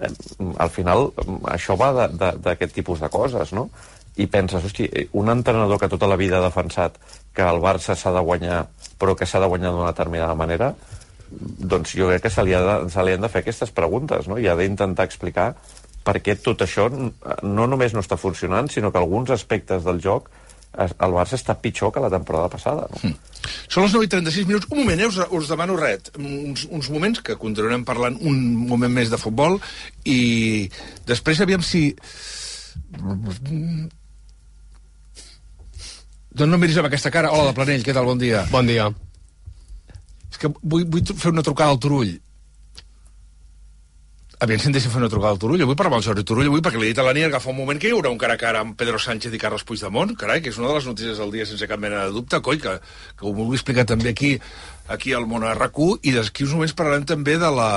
[0.00, 0.12] Eh,
[0.58, 1.10] al final,
[1.50, 3.70] això va d'aquest tipus de coses, no?
[4.16, 4.86] i penses, hosti,
[5.20, 6.94] un entrenador que tota la vida ha defensat
[7.36, 8.62] que el Barça s'ha de guanyar,
[8.96, 10.70] però que s'ha de guanyar d'una determinada manera,
[11.28, 14.28] doncs jo crec que se li, ha de, se li han de fer aquestes preguntes,
[14.30, 14.38] no?
[14.38, 15.50] i ha d'intentar explicar
[16.06, 20.30] per què tot això no només no està funcionant, sinó que alguns aspectes del joc
[20.76, 22.86] el Barça està pitjor que la temporada passada.
[22.92, 22.98] No?
[23.08, 23.14] Mm.
[23.72, 24.68] Són les 9 i 36 minuts.
[24.70, 25.08] Un moment, eh?
[25.08, 26.10] us, us demano res.
[26.20, 29.56] Uns, uns moments que continuarem parlant un moment més de futbol
[30.04, 30.68] i
[31.08, 31.88] després aviam si
[36.36, 37.32] doncs no miris amb aquesta cara.
[37.32, 38.08] Hola, de Planell, què tal?
[38.10, 38.44] Bon dia.
[38.52, 38.90] Bon dia.
[40.28, 42.12] És que vull, vull fer una trucada al Turull.
[44.36, 45.62] Aviam si em deixa fer una trucada al Turull.
[45.64, 47.38] Vull parlar amb el Jordi Turull avui perquè li he dit a la nit que
[47.40, 49.64] fa un moment que hi haurà un cara a cara amb Pedro Sánchez i Carles
[49.64, 50.12] Puigdemont.
[50.20, 52.42] Carai, que és una de les notícies del dia sense cap mena de dubte.
[52.44, 52.74] Coi, que,
[53.16, 54.34] que ho vull explicar també aquí
[54.92, 57.70] aquí al món rac i d'aquí uns moments parlarem també de la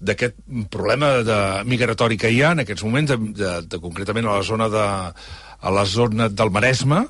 [0.00, 0.34] d'aquest
[0.72, 4.42] problema de migratori que hi ha en aquests moments, de, de, de, concretament a la
[4.42, 4.86] zona de,
[5.60, 7.04] a la zona del Maresme,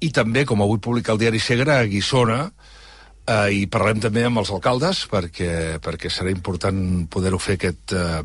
[0.00, 2.50] i també, com avui publica el diari Segre, a Guissona,
[3.26, 5.50] eh, i parlarem també amb els alcaldes perquè,
[5.82, 6.78] perquè serà important
[7.12, 8.22] poder-ho fer aquest, eh,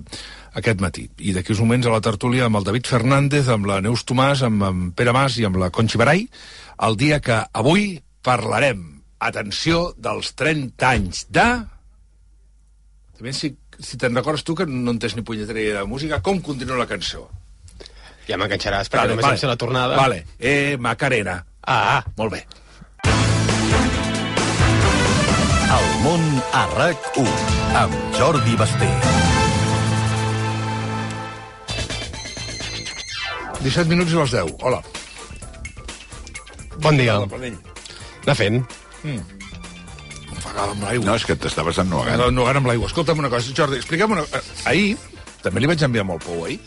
[0.62, 1.08] aquest matí.
[1.20, 4.46] I d'aquí uns moments a la tertúlia amb el David Fernández, amb la Neus Tomàs,
[4.48, 6.26] amb, amb Pere Mas i amb la Conxi Barai,
[6.88, 8.84] el dia que avui parlarem,
[9.22, 11.48] atenció, dels 30 anys de...
[13.18, 16.80] També si, si te'n recordes tu que no entens ni punyetera de música, com continua
[16.80, 17.28] la cançó?
[18.26, 19.50] Ja m'enganxaràs, perquè vale, només vale.
[19.50, 19.98] la tornada.
[19.98, 21.38] Vale, eh, Macarena.
[21.62, 22.46] Ah, molt bé.
[25.72, 26.24] El món
[26.58, 27.28] a RAC1
[27.80, 28.88] amb Jordi Basté.
[33.62, 34.52] 17 minuts i les 10.
[34.68, 34.82] Hola.
[36.84, 37.20] Bon dia.
[37.22, 37.52] Hola,
[38.26, 38.60] Anar fent.
[39.06, 39.22] Mm.
[40.36, 41.08] Ofegada amb l'aigua.
[41.08, 42.26] No, és que t'estaves ennugant.
[42.28, 42.90] Ennugant amb l'aigua.
[42.92, 44.44] Escolta'm una cosa, Jordi, explica'm una cosa.
[44.74, 44.98] Ahir,
[45.46, 46.60] també li vaig enviar molt pou, ahir,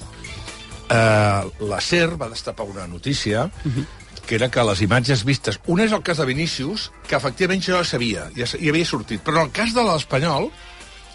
[0.88, 5.58] eh, la SER va destapar una notícia uh -huh que era que les imatges vistes...
[5.70, 9.22] Un és el cas de Vinícius, que efectivament ja sabia, ja, ja havia sortit.
[9.24, 10.50] Però en el cas de l'Espanyol,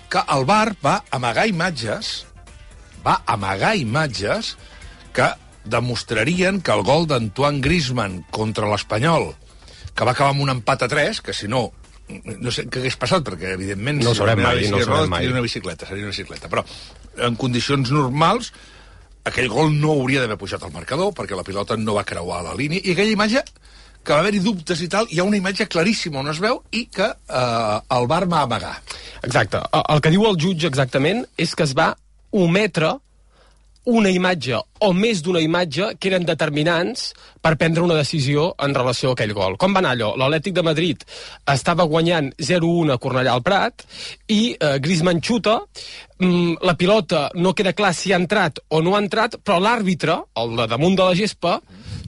[0.09, 2.13] que el bar va amagar imatges,
[3.05, 4.55] va amagar imatges
[5.15, 5.27] que
[5.69, 9.31] demostrarien que el gol d'Antoine Griezmann contra l'Espanyol,
[9.93, 11.67] que va acabar amb un empat a 3, que si no,
[12.09, 14.01] no sé què hagués passat, perquè evidentment...
[14.05, 15.25] No ho sabrem mai, no ho sabrem mai.
[15.25, 16.49] Seria una bicicleta, seria una bicicleta.
[16.51, 16.65] Però
[17.25, 18.53] en condicions normals
[19.27, 22.55] aquell gol no hauria d'haver pujat al marcador perquè la pilota no va creuar la
[22.55, 23.43] línia i aquella imatge
[24.03, 26.86] que va haver-hi dubtes i tal, hi ha una imatge claríssima on es veu i
[26.88, 28.77] que eh, el bar va amagar.
[29.21, 29.60] Exacte.
[29.82, 31.91] El que diu el jutge exactament és que es va
[32.32, 32.95] ometre
[33.85, 39.11] una imatge o més d'una imatge que eren determinants per prendre una decisió en relació
[39.11, 39.57] a aquell gol.
[39.57, 40.11] Com va anar allò?
[40.19, 41.05] L'Atlètic de Madrid
[41.53, 43.85] estava guanyant 0-1 a Cornellà al Prat
[44.27, 45.59] i eh, Griezmann xuta,
[46.19, 50.19] mm, la pilota no queda clar si ha entrat o no ha entrat, però l'àrbitre,
[50.35, 51.59] el de damunt de la gespa,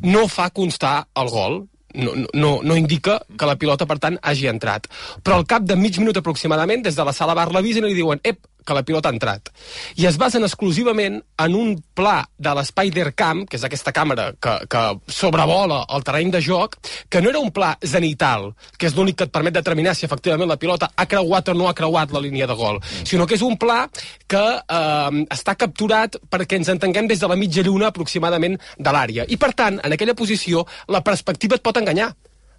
[0.04, 1.62] no fa constar el gol
[1.94, 4.88] no, no, no indica que la pilota, per tant, hagi entrat.
[5.24, 8.00] Però al cap de mig minut aproximadament, des de la sala bar l'avisen i li
[8.00, 9.50] diuen ep, que la pilota ha entrat.
[9.98, 14.84] I es basen exclusivament en un pla de l'Spider-Cam, que és aquesta càmera que, que
[15.12, 16.78] sobrevola el terreny de joc,
[17.10, 20.50] que no era un pla zenital, que és l'únic que et permet determinar si efectivament
[20.50, 23.08] la pilota ha creuat o no ha creuat la línia de gol, mm.
[23.10, 23.84] sinó que és un pla
[24.30, 29.26] que eh, està capturat perquè ens entenguem des de la mitja lluna aproximadament de l'àrea.
[29.28, 32.12] I, per tant, en aquella posició, la perspectiva et pot enganyar.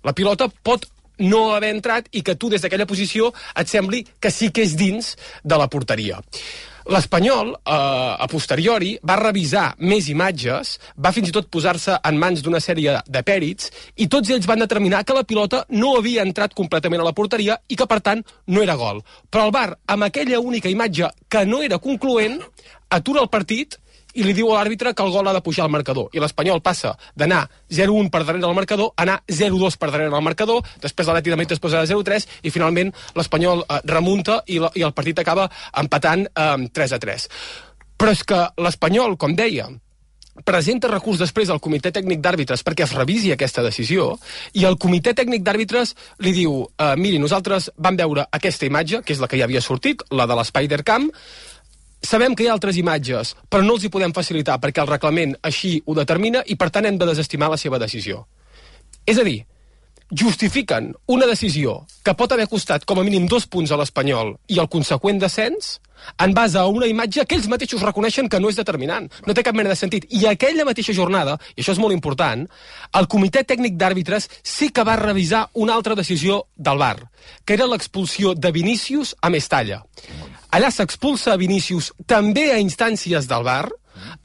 [0.02, 4.30] La pilota pot no haver entrat i que tu des d'aquella posició et sembli que
[4.30, 6.20] sí que és dins de la porteria.
[6.90, 12.42] L'Espanyol, eh, a posteriori, va revisar més imatges, va fins i tot posar-se en mans
[12.42, 16.54] d'una sèrie de pèrits, i tots ells van determinar que la pilota no havia entrat
[16.54, 19.02] completament a la porteria i que, per tant, no era gol.
[19.30, 22.40] Però el VAR, amb aquella única imatge que no era concloent,
[22.90, 23.78] atura el partit
[24.14, 26.08] i li diu a l'àrbitre que el gol ha de pujar al marcador.
[26.12, 30.24] I l'Espanyol passa d'anar 0-1 per darrere del marcador a anar 0-2 per darrere del
[30.24, 34.72] marcador, després l'Atleti de Madrid posa a 0-3 i finalment l'Espanyol eh, remunta i, la,
[34.74, 35.48] i el partit acaba
[35.82, 37.28] empatant eh, 3-3.
[37.96, 39.68] Però és que l'Espanyol, com deia,
[40.48, 44.14] presenta recurs després al comitè tècnic d'àrbitres perquè es revisi aquesta decisió
[44.56, 45.92] i el comitè tècnic d'àrbitres
[46.24, 49.60] li diu eh, miri, nosaltres vam veure aquesta imatge, que és la que ja havia
[49.60, 51.10] sortit, la de l'Spider-Cam,
[52.02, 55.36] sabem que hi ha altres imatges, però no els hi podem facilitar perquè el reglament
[55.42, 58.26] així ho determina i per tant hem de desestimar la seva decisió.
[59.06, 59.40] És a dir,
[60.12, 64.58] justifiquen una decisió que pot haver costat com a mínim dos punts a l'Espanyol i
[64.60, 65.78] el conseqüent descens
[66.18, 69.08] en base a una imatge que ells mateixos reconeixen que no és determinant.
[69.26, 70.08] No té cap mena de sentit.
[70.10, 72.44] I aquella mateixa jornada, i això és molt important,
[72.98, 76.98] el comitè tècnic d'àrbitres sí que va revisar una altra decisió del VAR,
[77.46, 79.84] que era l'expulsió de Vinícius a Mestalla.
[80.52, 83.70] Allà s'expulsa Vinícius també a instàncies del VAR,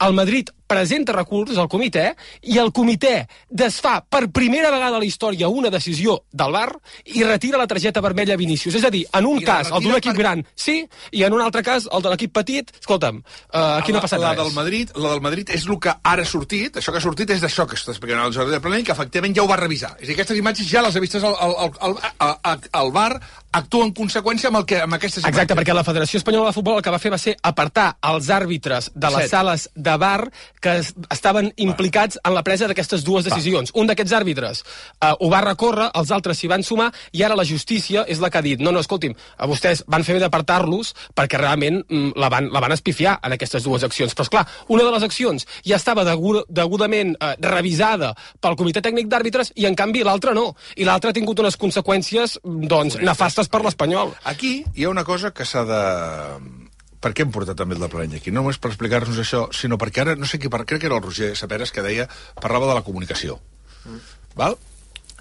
[0.03, 2.09] el Madrid presenta recurs al comitè
[2.51, 6.73] i el comitè desfà per primera vegada a la història una decisió del VAR
[7.15, 8.75] i retira la targeta vermella a Vinícius.
[8.75, 11.23] És a dir, en un I la cas, el d'un equip per- gran, sí, i
[11.23, 14.33] en un altre cas, el de l'equip petit, escolta'm, uh, aquí no ha passat la,
[14.33, 14.37] res.
[14.37, 17.05] La del Madrid, la del Madrid és el que ara ha sortit, això que ha
[17.07, 19.55] sortit és d'això que està explicant el Jordi de Planell, que efectivament ja ho va
[19.57, 19.95] revisar.
[19.99, 21.55] És a dir, aquestes imatges ja les ha vistes el, el,
[21.87, 23.21] el, el, el VAR,
[23.57, 25.57] actua en conseqüència amb, el que, amb aquestes Exacte, imatges.
[25.57, 28.91] perquè la Federació Espanyola de Futbol el que va fer va ser apartar els àrbitres
[28.93, 29.31] de les Set.
[29.31, 30.29] sales de bar
[30.61, 33.71] que es- estaven implicats en la presa d'aquestes dues decisions.
[33.75, 37.45] Un d'aquests àrbitres uh, ho va recórrer, els altres s'hi van sumar, i ara la
[37.45, 40.93] justícia és la que ha dit no, no, escolti'm, a vostès van fer bé d'apartar-los
[41.15, 44.13] perquè realment mm, la, van, la van espifiar en aquestes dues accions.
[44.17, 48.81] Però, és clar, una de les accions ja estava degut, degudament eh, revisada pel comitè
[48.81, 50.51] tècnic d'àrbitres i, en canvi, l'altra no.
[50.75, 54.15] I l'altra ha tingut unes conseqüències, mm, doncs, nefastes per l'Espanyol.
[54.23, 56.66] Aquí hi ha una cosa que s'ha de...
[57.01, 58.31] Per què hem portat també el de Planell aquí?
[58.33, 60.97] No només per explicar-nos això, sinó perquè ara, no sé qui, per- crec que era
[60.97, 62.07] el Roger Saperes que deia,
[62.41, 63.39] parlava de la comunicació.
[63.85, 63.99] Mm.
[64.39, 64.57] Val?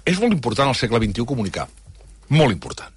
[0.05, 1.67] És molt important al segle XXI comunicar.
[2.33, 2.93] Molt important.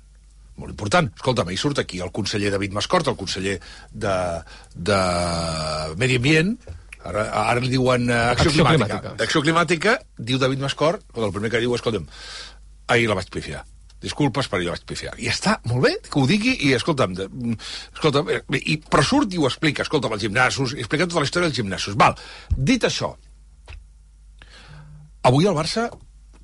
[0.61, 1.09] Molt important.
[1.17, 3.59] Escolta'm, hi surt aquí el conseller David Mascort, el conseller
[3.93, 4.15] de,
[4.77, 4.99] de
[6.01, 6.55] Medi Ambient,
[7.05, 8.87] ara, ara li diuen uh, acció, Acció climàtica.
[8.89, 9.15] climàtica.
[9.21, 12.07] D'acció climàtica, diu David Mascort, el primer que diu, escolta'm,
[12.93, 13.63] ahir la vaig pifiar.
[14.01, 15.13] Disculpes, però jo vaig pifiar.
[15.21, 17.57] I està molt bé que ho digui i, escolta'm, de, mm,
[17.95, 21.29] escolta'm eh, i, però surt i ho explica, escolta'm, els gimnasos, i explica tota la
[21.29, 21.99] història dels gimnasos.
[22.01, 22.17] Val,
[22.57, 23.11] dit això,
[25.29, 25.91] avui el Barça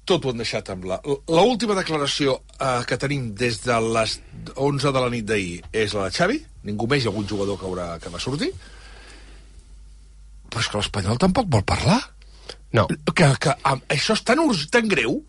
[0.07, 1.01] tot ho han deixat amb la...
[1.03, 4.19] L última declaració eh, que tenim des de les
[4.55, 6.37] 11 de la nit d'ahir és la de Xavi,
[6.69, 8.53] ningú més, hi ha algun jugador que, haurà, que va sortir,
[10.47, 11.99] però és que l'Espanyol tampoc vol parlar
[12.77, 12.85] No.
[12.91, 13.53] que, que
[13.95, 15.21] això és tan, urs- tan greu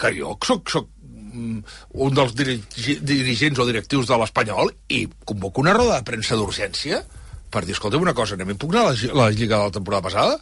[0.00, 0.88] que jo soc, soc
[1.36, 7.04] un dels dirigents o directius de l'Espanyol i convoco una roda de premsa d'urgència
[7.50, 10.38] per dir, escolta'm una cosa, anem a impugnar la, la Lliga de la temporada passada?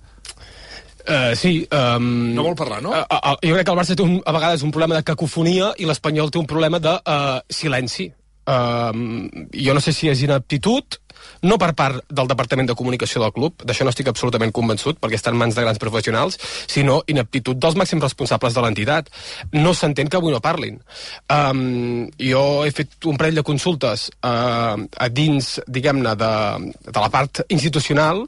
[1.05, 1.53] Uh, sí.
[1.69, 2.95] Um, No vol parlar, no?
[2.97, 5.75] Uh, uh, jo crec que el Barça té un, a vegades un problema de cacofonia
[5.79, 8.09] i l'Espanyol té un problema de uh, silenci.
[8.49, 10.99] Uh, jo no sé si és inaptitud,
[11.45, 15.19] no per part del Departament de Comunicació del club, d'això no estic absolutament convençut, perquè
[15.19, 16.39] està en mans de grans professionals,
[16.71, 19.11] sinó inaptitud dels màxims responsables de l'entitat.
[19.53, 20.79] No s'entén que avui no parlin.
[21.33, 26.33] Um, jo he fet un parell de consultes uh, a dins, diguem-ne, de,
[26.89, 28.25] de la part institucional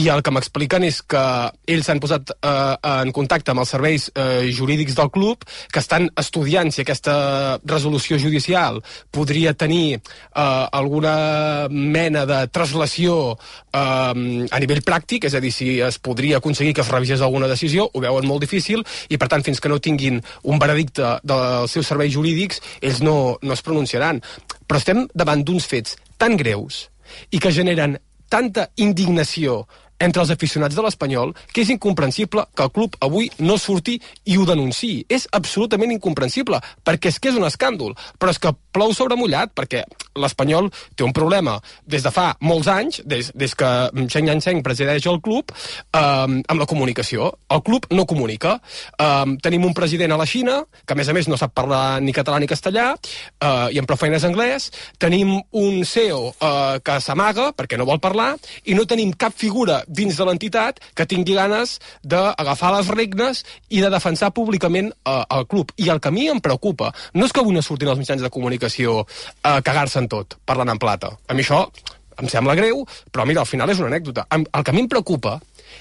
[0.00, 1.24] i el que m'expliquen és que
[1.70, 6.08] ells s'han posat uh, en contacte amb els serveis uh, jurídics del club que estan
[6.20, 8.80] estudiant si aquesta resolució judicial
[9.14, 15.74] podria tenir uh, alguna mena de traslació eh, a nivell pràctic, és a dir, si
[15.84, 19.44] es podria aconseguir que es revisés alguna decisió, ho veuen molt difícil, i per tant,
[19.46, 24.22] fins que no tinguin un veredicte dels seus serveis jurídics, ells no, no es pronunciaran.
[24.64, 26.86] Però estem davant d'uns fets tan greus
[27.34, 27.98] i que generen
[28.32, 29.64] tanta indignació
[30.04, 33.96] entre els aficionats de l'Espanyol que és incomprensible que el club avui no surti
[34.28, 35.04] i ho denunciï.
[35.08, 37.94] És absolutament incomprensible, perquè és que és un escàndol.
[38.18, 39.84] Però és que plou sobre mullat, perquè
[40.18, 43.70] l'Espanyol té un problema des de fa molts anys, des, des que
[44.10, 47.32] Cheng Yancheng presideix el club, eh, amb la comunicació.
[47.50, 48.58] El club no comunica.
[48.98, 52.00] Eh, tenim un president a la Xina, que a més a més no sap parlar
[52.02, 54.70] ni català ni castellà, eh, i amb prou feines anglès.
[54.98, 59.82] Tenim un CEO eh, que s'amaga perquè no vol parlar, i no tenim cap figura
[59.94, 65.46] dins de l'entitat que tingui ganes d'agafar les regnes i de defensar públicament eh, el
[65.50, 65.72] club.
[65.76, 68.24] I el que a mi em preocupa no és que avui no surtin els mitjans
[68.24, 69.02] de comunicació
[69.42, 71.14] a cagar-se en tot, parlant en plata.
[71.28, 71.64] A mi això
[72.20, 74.26] em sembla greu, però mira, al final és una anècdota.
[74.30, 75.38] El que a mi em preocupa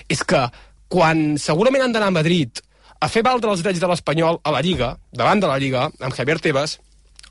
[0.09, 0.45] és que
[0.93, 2.61] quan segurament han d'anar a Madrid
[3.03, 6.15] a fer valdre els drets de l'Espanyol a la Lliga, davant de la Lliga, amb
[6.15, 6.77] Javier Tebas,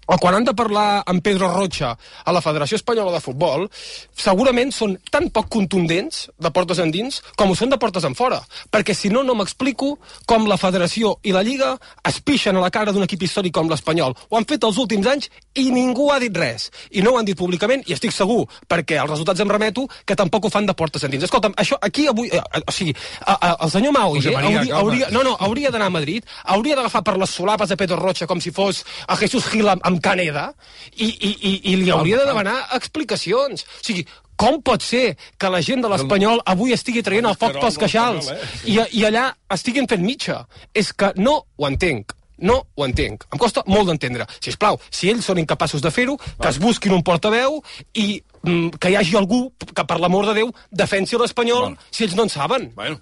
[0.07, 1.93] o quan han de parlar amb Pedro Rocha
[2.25, 3.69] a la Federació Espanyola de Futbol,
[4.19, 8.41] segurament són tan poc contundents de portes endins com ho són de portes en fora.
[8.73, 9.95] Perquè si no, no m'explico
[10.27, 11.75] com la Federació i la Lliga
[12.09, 14.17] es pixen a la cara d'un equip històric com l'Espanyol.
[14.31, 16.71] Ho han fet els últims anys i ningú ha dit res.
[16.91, 20.17] I no ho han dit públicament, i estic segur, perquè els resultats em remeto, que
[20.19, 21.27] tampoc ho fan de portes endins.
[21.29, 22.31] Escolta'm, això aquí avui...
[22.33, 25.71] Eh, eh, o sigui, a, a, el senyor José eh, hauria, hauria, no, no, hauria
[25.71, 29.17] d'anar a Madrid, hauria d'agafar per les solapes de Pedro Rocha com si fos a
[29.21, 30.49] Jesús Gil amb, amb Caneda
[30.97, 33.65] i, i, i, i li hauria de demanar explicacions.
[33.65, 34.07] O sigui,
[34.43, 38.33] com pot ser que la gent de l'Espanyol avui estigui traient el foc pels queixals
[38.65, 40.43] i, i allà estiguin fent mitja?
[40.75, 42.17] És que no ho entenc.
[42.43, 43.29] No ho entenc.
[43.31, 44.27] Em costa molt d'entendre.
[44.43, 47.61] Si us plau, si ells són incapaços de fer-ho, que es busquin un portaveu
[47.95, 48.07] i
[48.43, 51.91] mm, que hi hagi algú que, per l'amor de Déu, defensi l'Espanyol Bueno.
[51.93, 52.73] si ells no en saben.
[52.75, 52.99] Bueno,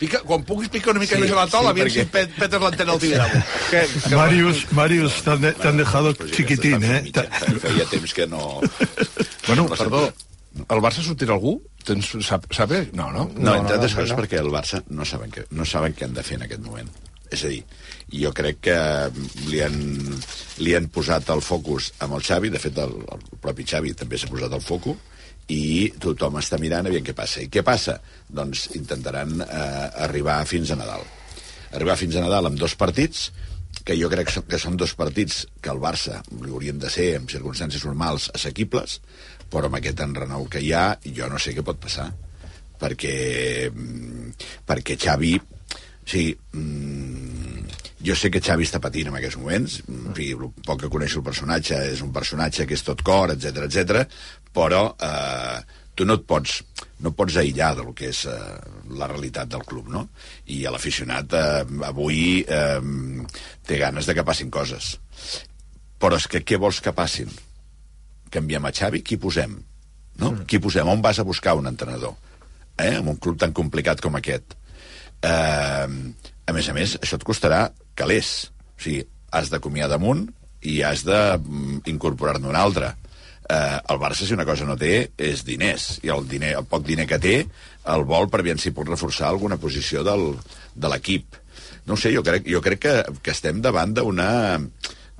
[0.00, 2.10] pica, quan puguis picar una mica Sí, més a la taula, sí, aviam si perquè-
[2.16, 3.42] Pet, Peter l'entén al Tibidabo.
[3.70, 7.02] Que, que, Marius, Marius, te han, de- han dejado chiquitín, ¿eh?
[7.04, 7.26] mitja.
[7.66, 8.60] Feia temps que no...
[9.46, 10.02] Bueno, no perdó,
[10.60, 11.58] el Barça sortirà algú?
[11.86, 12.88] Tens, sap, sabe?
[12.92, 13.28] No, no.
[13.36, 16.24] No, entre altres coses perquè el Barça no saben, que, no saben què han de
[16.26, 16.90] fer en aquest moment.
[17.30, 17.60] És a dir,
[18.10, 18.76] jo crec que
[19.46, 19.76] li han,
[20.58, 24.18] li han posat el focus amb el Xavi, de fet el, el propi Xavi també
[24.18, 24.98] s'ha posat el focus,
[25.50, 27.42] i tothom està mirant a veure què passa.
[27.42, 27.98] I què passa?
[28.30, 31.02] Doncs intentaran eh, arribar fins a Nadal.
[31.74, 33.30] Arribar fins a Nadal amb dos partits,
[33.86, 37.26] que jo crec que són- dos partits que el Barça li haurien de ser, en
[37.30, 39.00] circumstàncies normals, assequibles,
[39.50, 42.10] però amb aquest enrenou que hi ha, jo no sé què pot passar
[42.80, 44.30] perquè, mm,
[44.66, 47.66] perquè Xavi o sigui, mm,
[48.04, 51.20] jo sé que Xavi està patint en aquests moments, en fi, el poc que coneixo
[51.20, 54.06] el personatge, és un personatge que és tot cor, etc etc.
[54.56, 55.60] però eh,
[55.94, 56.60] tu no et pots
[57.00, 58.38] no et pots aïllar del que és eh,
[58.96, 60.06] la realitat del club, no?
[60.52, 62.80] I l'aficionat eh, avui eh,
[63.66, 64.94] té ganes de que passin coses.
[66.00, 67.28] Però és que què vols que passin?
[68.32, 69.58] Canviem a Xavi, qui posem?
[70.20, 70.34] No?
[70.48, 70.88] Qui posem?
[70.88, 72.16] On vas a buscar un entrenador?
[72.76, 72.96] Eh?
[72.96, 74.56] En un club tan complicat com aquest.
[75.20, 75.88] Eh,
[76.50, 77.66] a més a més, això et costarà
[78.00, 78.50] calés.
[78.76, 79.04] O sigui,
[79.36, 80.26] has d'acomiadar damunt
[80.66, 82.94] i has d'incorporar-ne un altre.
[83.50, 85.98] Eh, el Barça, si una cosa no té, és diners.
[86.06, 87.36] I el, diner, el poc diner que té
[87.90, 90.34] el vol per veure si pot reforçar alguna posició del,
[90.74, 91.38] de l'equip.
[91.88, 92.94] No sé, jo crec, jo crec que,
[93.24, 94.30] que estem davant d'una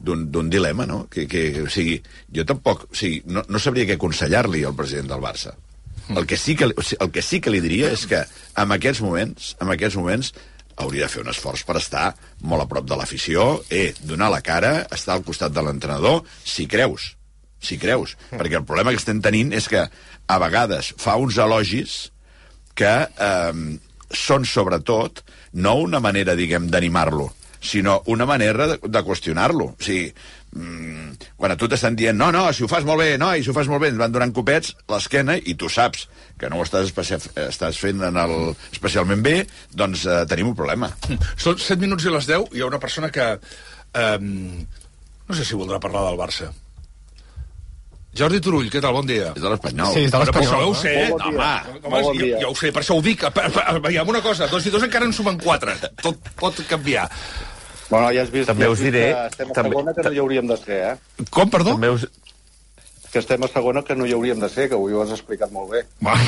[0.00, 1.02] d'un dilema, no?
[1.12, 1.98] Que, que, o sigui,
[2.32, 2.86] jo tampoc...
[2.88, 5.52] O sigui, no, no sabria què aconsellar-li al president del Barça.
[6.10, 8.22] El que, sí que, el que sí que li diria és que
[8.58, 10.32] en aquests moments, en aquests moments
[10.80, 12.10] hauria de fer un esforç per estar
[12.42, 16.66] molt a prop de l'afició, eh, donar la cara, estar al costat de l'entrenador, si
[16.66, 17.14] creus,
[17.60, 18.16] si creus.
[18.30, 19.84] Perquè el problema que estem tenint és que
[20.30, 21.98] a vegades fa uns elogis
[22.78, 23.52] que eh,
[24.10, 25.22] són sobretot
[25.52, 29.72] no una manera, diguem, d'animar-lo, sinó una manera de, de qüestionar-lo.
[29.74, 30.10] O sigui,
[30.56, 33.44] mm, quan a tu t'estan dient no, no, si ho fas molt bé, no, i
[33.44, 36.06] si ho fas molt bé, ens van donant copets l'esquena i tu saps
[36.40, 38.36] que no ho estàs, estàs fent en el,
[38.72, 39.36] especialment bé,
[39.76, 40.88] doncs eh, tenim un problema.
[41.44, 43.34] Són 7 minuts i les 10, hi ha una persona que...
[43.90, 44.64] Um,
[45.30, 46.48] no sé si voldrà parlar del Barça.
[48.18, 48.94] Jordi Turull, què tal?
[48.96, 49.28] Bon dia.
[49.36, 49.92] És de l'Espanyol.
[49.94, 50.72] Sí, és de Bueno, per això l'Espanyol.
[50.72, 51.76] ho sé, Molt bon home, dia.
[51.76, 52.40] home, Molt bon jo, dia.
[52.42, 53.22] jo ho sé, per això ho dic.
[53.84, 55.76] Veiem una cosa, dos i dos encara en sumen quatre.
[56.02, 57.04] Tot pot canviar.
[57.90, 60.02] Bueno, ja has vist, També ja has us diré- que estem a també- segona que
[60.06, 61.24] no hi hauríem de ser, eh?
[61.30, 61.72] Com, perdó?
[61.74, 62.08] També us,
[63.10, 65.50] Que estem a segona que no hi hauríem de ser, que avui ho has explicat
[65.50, 66.22] molt bé, Bueno,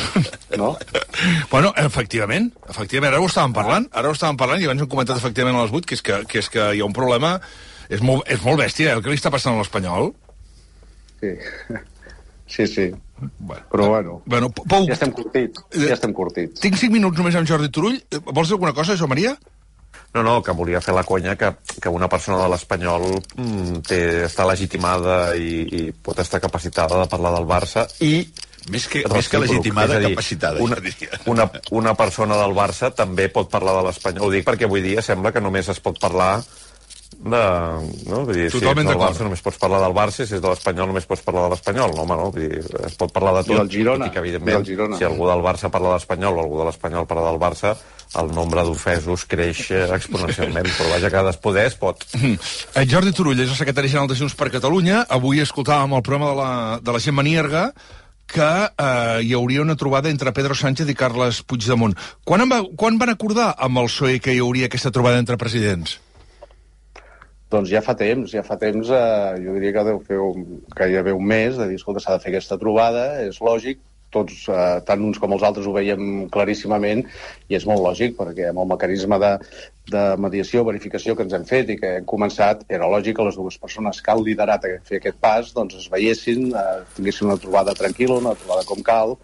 [0.59, 0.77] no?
[1.53, 5.17] bueno, efectivament, efectivament, ara ho estàvem parlant, ara ho estàvem parlant i abans hem comentat
[5.17, 7.37] efectivament a les 8 que és que, que, és que hi ha un problema,
[7.89, 10.11] és molt, és molt bèstia, eh, el que li està passant a l'Espanyol.
[11.23, 11.31] Sí.
[12.49, 12.89] Sí, sí.
[13.39, 16.59] Bueno, Però bueno, bueno, Pou, ja estem curtits, ja estem curtits.
[16.61, 18.01] tinc 5 minuts només amb Jordi Turull.
[18.27, 19.37] Vols dir alguna cosa, Jo Maria?
[20.13, 24.01] No, no, que volia fer la conya que, que una persona de l'Espanyol mm, té,
[24.27, 28.27] està legitimada i, i pot estar capacitada de parlar del Barça i
[28.71, 30.77] Més que, més que legitimada, és dir, capacitada, una,
[31.33, 34.29] una, una persona del Barça també pot parlar de l'Espanyol.
[34.29, 36.37] Ho dic perquè avui dia sembla que només es pot parlar
[37.23, 37.41] de...
[38.07, 38.23] No?
[38.27, 39.09] Vull dir, si ets Totalment del d'acord.
[39.09, 41.97] Barça només pots parlar del Barça, si ets de l'Espanyol només pots parlar de l'Espanyol.
[41.97, 42.29] No, home, no?
[42.35, 43.55] Vull dir, es pot parlar de tot.
[43.55, 45.01] I del Girona, I que, i evidentment, del Girona.
[45.01, 47.75] si algú del Barça parla de l'Espanyol o algú de l'Espanyol parla del Barça,
[48.21, 50.69] el nombre d'ofesos creix eh, exponencialment.
[50.77, 52.05] Però vaja, que poder es pot.
[52.23, 55.03] Eh, Jordi Turull és el secretari general de Junts per Catalunya.
[55.13, 56.53] Avui escoltàvem el programa de la,
[56.85, 57.67] de la Gemma Nierga
[58.33, 61.97] que eh, hi hauria una trobada entre Pedro Sánchez i Carles Puigdemont.
[62.25, 65.37] Quan, en va, quan van acordar amb el PSOE que hi hauria aquesta trobada entre
[65.41, 65.99] presidents?
[67.53, 71.13] Doncs ja fa temps, ja fa temps, eh, jo diria que deu fer un, gairebé
[71.13, 73.83] un mes, de dir, escolta, s'ha de fer aquesta trobada, és lògic,
[74.15, 77.05] tots, eh, tant uns com els altres, ho veiem claríssimament,
[77.49, 79.33] i és molt lògic, perquè amb el mecanisme de,
[79.93, 83.39] de mediació, verificació que ens hem fet i que hem començat, era lògic que les
[83.41, 87.41] dues persones que han liderat a fer aquest pas doncs es veiessin, eh, tinguessin una
[87.41, 89.17] trobada tranquil·la, una trobada com cal,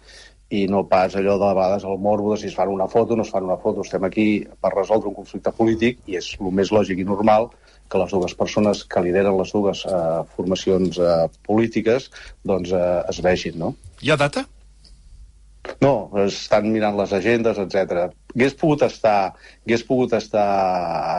[0.49, 3.21] i no pas allò de vegades el morbo de si es fan una foto, no
[3.23, 4.27] es fan una foto, estem aquí
[4.61, 7.51] per resoldre un conflicte polític i és el més lògic i normal
[7.89, 12.09] que les dues persones que lideren les dues eh, formacions eh, polítiques
[12.45, 13.75] doncs eh, es vegin, no?
[14.01, 14.45] Hi ha data?
[15.83, 15.93] No,
[16.23, 18.07] estan mirant les agendes, etc.
[18.33, 19.33] Hagués pogut estar,
[19.65, 20.47] hagués pogut estar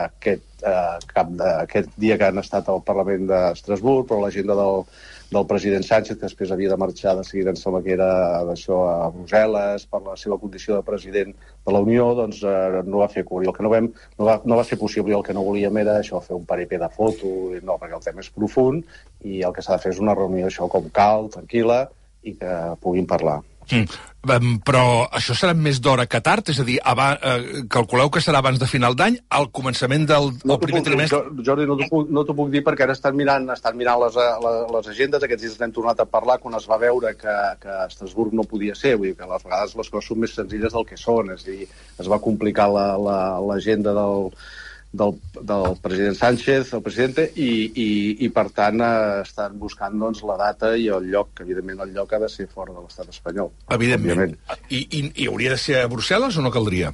[0.09, 4.85] aquest, eh, cap de, aquest dia que han estat al Parlament d'Estrasburg, però l'agenda del,
[5.31, 8.09] del president Sánchez, que després havia de marxar de seguida, em sembla que era
[8.49, 13.05] d'això a Brussel·les, per la seva condició de president de la Unió, doncs eh, no
[13.05, 13.49] va fer cobrir.
[13.53, 16.01] El que no, vam, no, va, no va ser possible, el que no volíem era
[16.01, 17.31] això, fer un paripé de foto,
[17.63, 18.85] no, perquè el tema és profund,
[19.23, 21.85] i el que s'ha de fer és una reunió això com cal, tranquil·la,
[22.27, 23.41] i que puguin parlar.
[23.71, 24.09] Mm.
[24.21, 24.83] Però
[25.17, 26.51] això serà més d'hora que tard?
[26.53, 30.29] És a dir, aba, uh, calculeu que serà abans de final d'any, al començament del,
[30.45, 31.23] no del primer puc, trimestre?
[31.47, 34.61] Jordi, no t'ho puc, no puc dir perquè ara estan mirant, estan mirant les, les,
[34.77, 38.37] les agendes, aquests dies n'hem tornat a parlar quan es va veure que, que Estrasburg
[38.37, 40.89] no podia ser, vull dir que a les vegades les coses són més senzilles del
[40.91, 41.71] que són, és a dir,
[42.05, 44.35] es va complicar l'agenda la, la, del,
[44.93, 47.91] del, del president Sánchez, el president, i, i,
[48.27, 51.95] i per tant eh, estan buscant doncs, la data i el lloc, que evidentment el
[51.95, 53.53] lloc ha de ser fora de l'estat espanyol.
[53.77, 54.35] Evidentment.
[54.69, 56.93] I, i, I hauria de ser a Brussel·les o no caldria?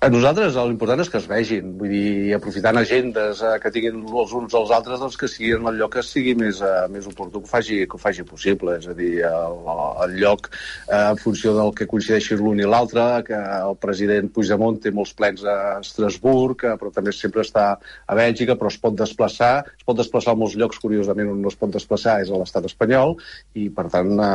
[0.00, 4.30] A nosaltres l'important és que es vegin, vull dir, aprofitant agendes eh, que tinguin els
[4.38, 7.44] uns als altres, doncs que siguin el lloc que sigui més, eh, més oportú, que
[7.44, 9.58] ho, faci, que ho faci possible, és a dir, el,
[10.06, 14.78] el lloc eh, en funció del que coincideixi l'un i l'altre, que el president Puigdemont
[14.80, 18.96] té molts plens a Estrasburg, eh, però també sempre està a Bèlgica, però es pot
[19.02, 22.40] desplaçar, es pot desplaçar a molts llocs, curiosament, on no es pot desplaçar és a
[22.40, 23.18] l'estat espanyol,
[23.52, 24.32] i per tant eh,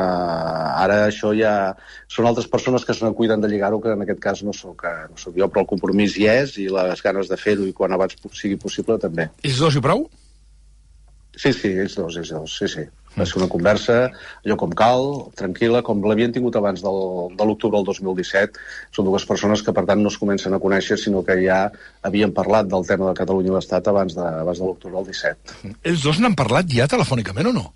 [0.86, 1.58] ara això ja
[2.06, 4.86] són altres persones que se ne cuiden de lligar-ho, que en aquest cas no sóc,
[4.86, 7.74] eh, no sóc jo, però el compromís hi és i les ganes de fer-ho i
[7.74, 9.30] quan abans sigui possible també.
[9.48, 10.04] Ells dos i prou?
[11.36, 12.84] Sí, sí, ells dos, ells dos, sí, sí.
[13.16, 13.96] Va ser una conversa,
[14.44, 15.06] allò com cal,
[15.40, 17.00] tranquil·la, com l'havien tingut abans del,
[17.40, 18.60] de l'octubre del 2017.
[18.96, 21.62] Són dues persones que, per tant, no es comencen a conèixer, sinó que ja
[22.08, 25.76] havien parlat del tema de Catalunya i l'Estat abans de, abans de l'octubre del 17.
[25.92, 27.70] Ells dos n'han parlat ja telefònicament o no?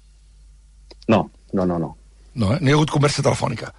[1.07, 1.23] No,
[1.55, 1.93] no, no, no.
[2.35, 2.59] No, eh?
[2.59, 3.71] no hi ha hagut conversa telefònica.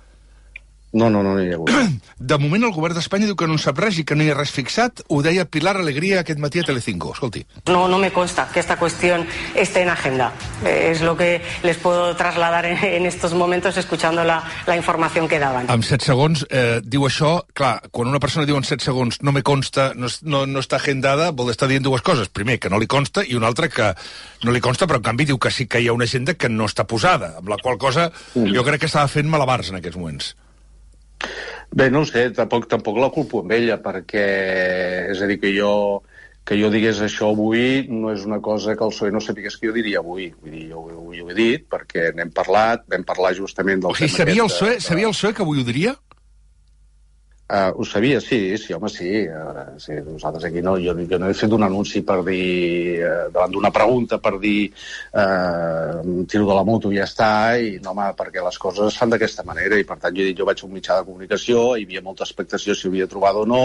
[0.93, 1.71] No, no, no, no hi ha hagut.
[2.31, 4.33] De moment el govern d'Espanya diu que no en sap res i que no hi
[4.33, 5.05] ha res fixat.
[5.09, 7.13] Ho deia Pilar Alegría aquest matí a Telecinco.
[7.15, 7.45] Escolti.
[7.71, 10.33] No, no me consta que esta cuestión esté en agenda.
[10.65, 15.29] Eh, es lo que les puedo trasladar en, en estos momentos escuchando la, la información
[15.29, 15.71] que daban.
[15.71, 19.33] Amb 7 segons eh, diu això, clar, quan una persona diu en 7 segons no
[19.33, 22.29] me consta, no, no, no està agendada, vol estar dient dues coses.
[22.35, 23.93] Primer, que no li consta, i una altra que
[24.45, 26.51] no li consta, però en canvi diu que sí que hi ha una agenda que
[26.51, 28.53] no està posada, amb la qual cosa mm.
[28.55, 30.35] jo crec que estava fent malabars en aquests moments.
[31.71, 34.25] Bé, no ho sé, tampoc, tampoc la culpo amb ella, perquè
[35.13, 35.73] és a dir, que jo,
[36.45, 39.69] que jo digués això avui no és una cosa que el PSOE no sapigués que
[39.69, 40.33] jo diria avui.
[40.43, 43.95] Vull dir, jo, jo, jo ho he dit perquè n'hem parlat, vam parlar justament del
[43.95, 44.87] o sigui, sabia el, PSOE, de...
[44.89, 45.95] sabia el PSOE que avui ho diria?
[47.51, 49.27] Uh, ho sabia, sí, sí, home, sí.
[49.27, 53.25] Uh, sí nosaltres aquí no, jo, jo no he fet un anunci per dir, uh,
[53.35, 55.99] davant d'una pregunta, per dir uh,
[56.31, 59.11] tiro de la moto i ja està, i no, home, perquè les coses es fan
[59.11, 61.73] d'aquesta manera, i per tant jo he dit, jo vaig a un mitjà de comunicació,
[61.75, 63.65] hi havia molta expectació si ho havia trobat o no,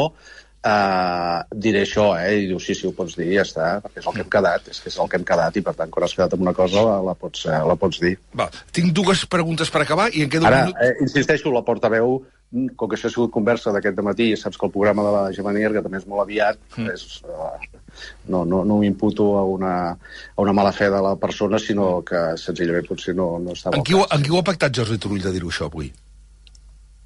[0.65, 2.39] uh, diré això, eh?
[2.41, 4.69] I diu, sí, sí, ho pots dir, ja està, perquè és el que hem quedat,
[4.73, 6.55] és que és el que hem quedat, i per tant, quan has quedat amb una
[6.57, 8.15] cosa, la, la, pots, uh, la pots dir.
[8.33, 10.81] Va, tinc dues preguntes per acabar i en quedo Ara, un minut...
[10.81, 12.17] eh, insisteixo, la portaveu
[12.75, 15.53] com que això ha sigut conversa d'aquest matí, saps que el programa de la Gemma
[15.55, 16.93] que també és molt aviat, mm.
[16.93, 17.81] és, uh,
[18.27, 19.75] no, no, no ho imputo a una,
[20.35, 23.77] a una mala fe de la persona, sinó que senzillament potser no, no estava...
[23.77, 25.91] En qui, ho, en qui ho ha pactat Jordi Turull de dir-ho això avui?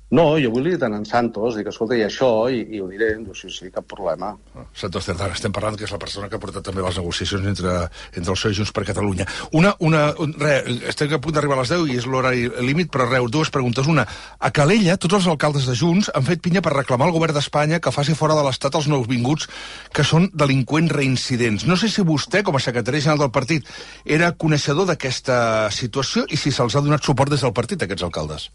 [0.10, 3.12] No, jo vull dir tant en Santos, dic, escolta, i això, i, i ho diré,
[3.22, 4.32] diu, sí, sí, cap problema.
[4.58, 7.46] Ah, Santos Cerdà, estem parlant que és la persona que ha portat també les negociacions
[7.52, 7.74] entre,
[8.16, 9.28] entre el PSOE i Junts per Catalunya.
[9.60, 10.56] Una, una, un, re,
[10.90, 13.86] estem a punt d'arribar a les 10 i és l'horari límit, però res, dues preguntes.
[13.92, 14.08] Una,
[14.40, 17.78] a Calella, tots els alcaldes de Junts han fet pinya per reclamar al govern d'Espanya
[17.78, 19.46] que faci fora de l'Estat els nous vinguts
[19.94, 21.68] que són delinqüents reincidents.
[21.70, 23.70] No sé si vostè, com a secretari general del partit,
[24.10, 28.50] era coneixedor d'aquesta situació i si se'ls ha donat suport des del partit, aquests alcaldes.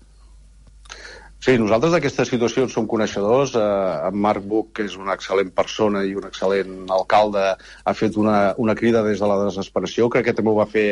[1.45, 3.51] Sí, nosaltres d'aquesta situació en som coneixedors.
[3.61, 3.65] Eh,
[4.09, 7.43] en Marc Buch, que és una excel·lent persona i un excel·lent alcalde,
[7.85, 10.09] ha fet una, una crida des de la desesperació.
[10.15, 10.87] Crec que també ho va fer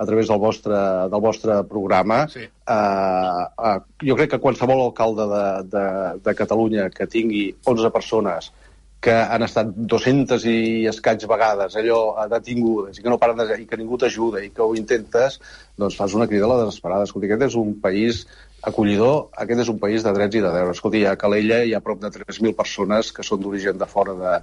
[0.00, 0.78] a través del vostre,
[1.12, 2.22] del vostre programa.
[2.32, 2.46] Sí.
[2.48, 3.76] Eh, eh,
[4.08, 5.44] jo crec que qualsevol alcalde de,
[5.76, 5.86] de,
[6.24, 8.52] de Catalunya que tingui 11 persones
[9.00, 10.56] que han estat 200 i
[10.88, 13.56] escaig vegades allò eh, detingudes i que no paren de...
[13.62, 15.40] i que ningú t'ajuda i que ho intentes,
[15.80, 17.08] doncs fas una crida a la desesperada.
[17.08, 18.26] Escolti, aquest és un país
[18.66, 20.76] acollidor, aquest és un país de drets i de deures.
[20.76, 24.34] Escolti, a Calella hi ha prop de 3.000 persones que són d'origen de fora de,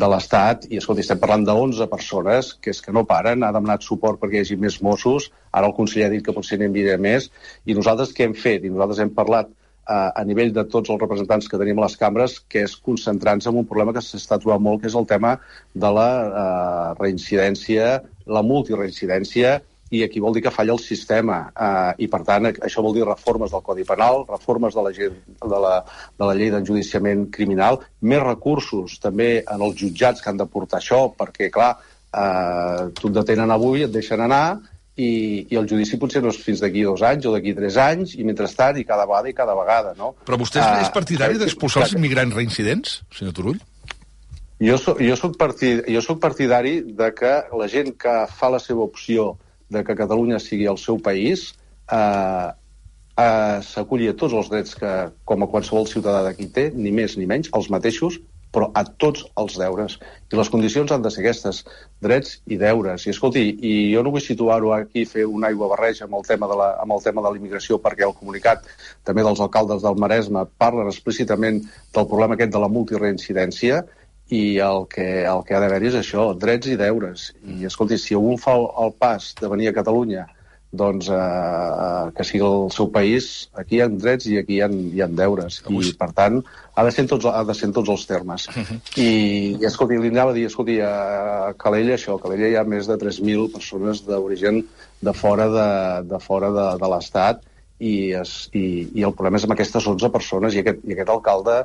[0.00, 3.52] de l'Estat i, escolti, estem parlant de 11 persones que és que no paren, ha
[3.56, 6.70] demanat suport perquè hi hagi més Mossos, ara el conseller ha dit que potser n'hi
[6.70, 7.30] enviarà més,
[7.66, 8.64] i nosaltres què hem fet?
[8.64, 9.52] I nosaltres hem parlat
[9.86, 13.60] a nivell de tots els representants que tenim a les cambres, que és concentrar-nos en
[13.60, 15.36] un problema que s'està trobant molt, que és el tema
[15.74, 19.60] de la eh, reincidència, la multireincidència,
[19.90, 21.38] i aquí vol dir que falla el sistema.
[21.52, 25.60] Eh, I, per tant, això vol dir reformes del Codi Penal, reformes de la, de
[25.66, 25.74] la,
[26.18, 30.80] de la llei d'enjudiciament criminal, més recursos també en els jutjats que han de portar
[30.80, 31.76] això, perquè, clar,
[32.10, 34.58] eh, tu et detenen avui, et deixen anar,
[34.96, 38.16] i, i el judici potser no és fins d'aquí dos anys o d'aquí tres anys,
[38.16, 40.14] i mentrestant, i cada vegada i cada vegada, no?
[40.26, 43.58] Però vostè és, uh, és partidari d'expulsar els immigrants reincidents, senyor Turull?
[44.64, 48.60] Jo soc, jo, soc partid, jo soc partidari de que la gent que fa la
[48.62, 49.34] seva opció
[49.72, 51.50] de que Catalunya sigui el seu país
[51.92, 52.48] eh,
[53.16, 54.94] eh, s'aculli a tots els drets que,
[55.24, 58.20] com a qualsevol ciutadà d'aquí té, ni més ni menys, els mateixos,
[58.56, 59.98] però a tots els deures.
[60.32, 61.58] I les condicions han de ser aquestes,
[62.04, 63.04] drets i deures.
[63.04, 66.48] I escolti, i jo no vull situar-ho aquí, fer una aigua barreja amb el tema
[66.48, 68.64] de la, amb el tema de l'immigració, perquè el comunicat
[69.04, 73.82] també dels alcaldes del Maresme parlen explícitament del problema aquest de la multireincidència,
[74.28, 77.28] i el que, el que ha d'haver-hi és això, drets i deures.
[77.46, 80.26] I, escolti, si algú fa el, el pas de venir a Catalunya
[80.76, 84.68] doncs, eh, que sigui el seu país, aquí hi ha drets i aquí hi ha,
[84.68, 85.60] hi ha deures.
[85.70, 86.40] I, per tant,
[86.74, 88.48] ha de ser en tots, ha de ser en tots els termes.
[88.50, 88.78] Uh -huh.
[88.96, 89.08] I,
[89.60, 92.86] I, escolti, li anava a dir, escolti, a Calella, això, a Calella hi ha més
[92.86, 94.64] de 3.000 persones d'origen
[95.00, 95.68] de fora de,
[96.08, 97.40] de, fora de, de l'Estat
[97.78, 98.64] i, es, i,
[98.96, 101.56] i el problema és amb aquestes 11 persones i aquest, i aquest alcalde,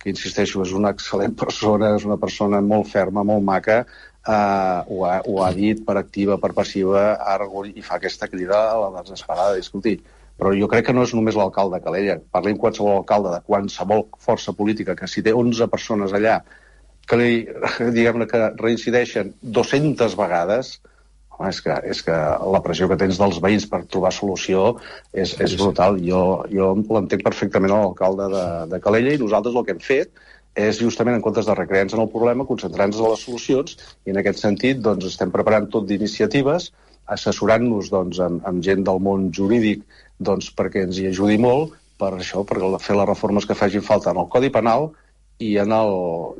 [0.00, 5.02] que insisteixo, és una excel·lent persona, és una persona molt ferma, molt maca, eh, ho,
[5.06, 7.04] ha, ho ha dit per activa, per passiva,
[7.34, 9.58] ara i fa aquesta crida a la desesperada.
[9.58, 9.98] Escolti,
[10.40, 12.18] però jo crec que no és només l'alcalde de Calella.
[12.32, 16.40] Parlem qualsevol alcalde de qualsevol força política que si té 11 persones allà
[17.10, 17.32] que li,
[17.96, 20.78] diguem-ne que reincideixen 200 vegades,
[21.48, 22.16] és que, és que
[22.54, 24.74] la pressió que tens dels veïns per trobar solució
[25.12, 25.96] és, és brutal.
[26.04, 30.12] Jo, jo l'entenc perfectament l'alcalde de, de Calella i nosaltres el que hem fet
[30.60, 33.76] és justament en comptes de recrear-nos en el problema, concentrar-nos en les solucions
[34.06, 36.72] i en aquest sentit doncs, estem preparant tot d'iniciatives,
[37.10, 39.84] assessorant-nos doncs, amb, amb gent del món jurídic
[40.18, 44.10] doncs, perquè ens hi ajudi molt per això, per fer les reformes que facin falta
[44.12, 44.90] en el Codi Penal
[45.40, 45.94] i, en el,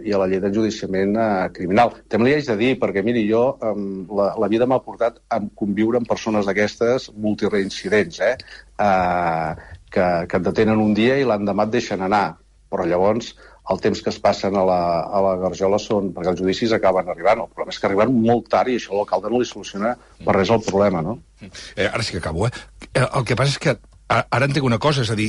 [0.04, 1.94] i a la llei d'enjudiciament eh, criminal.
[2.12, 3.74] També li haig de dir, perquè miri, jo eh,
[4.20, 8.34] la, la vida m'ha portat a conviure amb persones d'aquestes multireincidents, eh?
[8.76, 12.26] eh, que, que et detenen un dia i l'endemà et deixen anar.
[12.70, 13.32] Però llavors
[13.70, 16.10] el temps que es passen a la, a la Garjola són...
[16.14, 17.44] perquè els judicis acaben arribant.
[17.44, 19.94] El problema és que arriben molt tard i això l'alcalde no li soluciona
[20.26, 21.16] per res el problema, no?
[21.40, 22.52] Eh, ara sí que acabo, eh?
[22.92, 23.76] eh el que passa és que
[24.10, 25.28] Ara entenc una cosa, és a dir,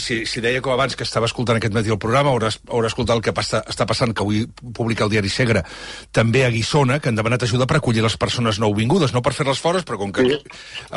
[0.00, 3.18] si, si deia com abans que estava escoltant aquest matí el programa, haurà, haurà escoltat
[3.18, 5.60] el que passa, està passant, que avui publica el diari Segre,
[6.16, 9.60] també a Guissona, que han demanat ajuda per acollir les persones nouvingudes, no per fer-les
[9.60, 10.38] fora, però com que sí.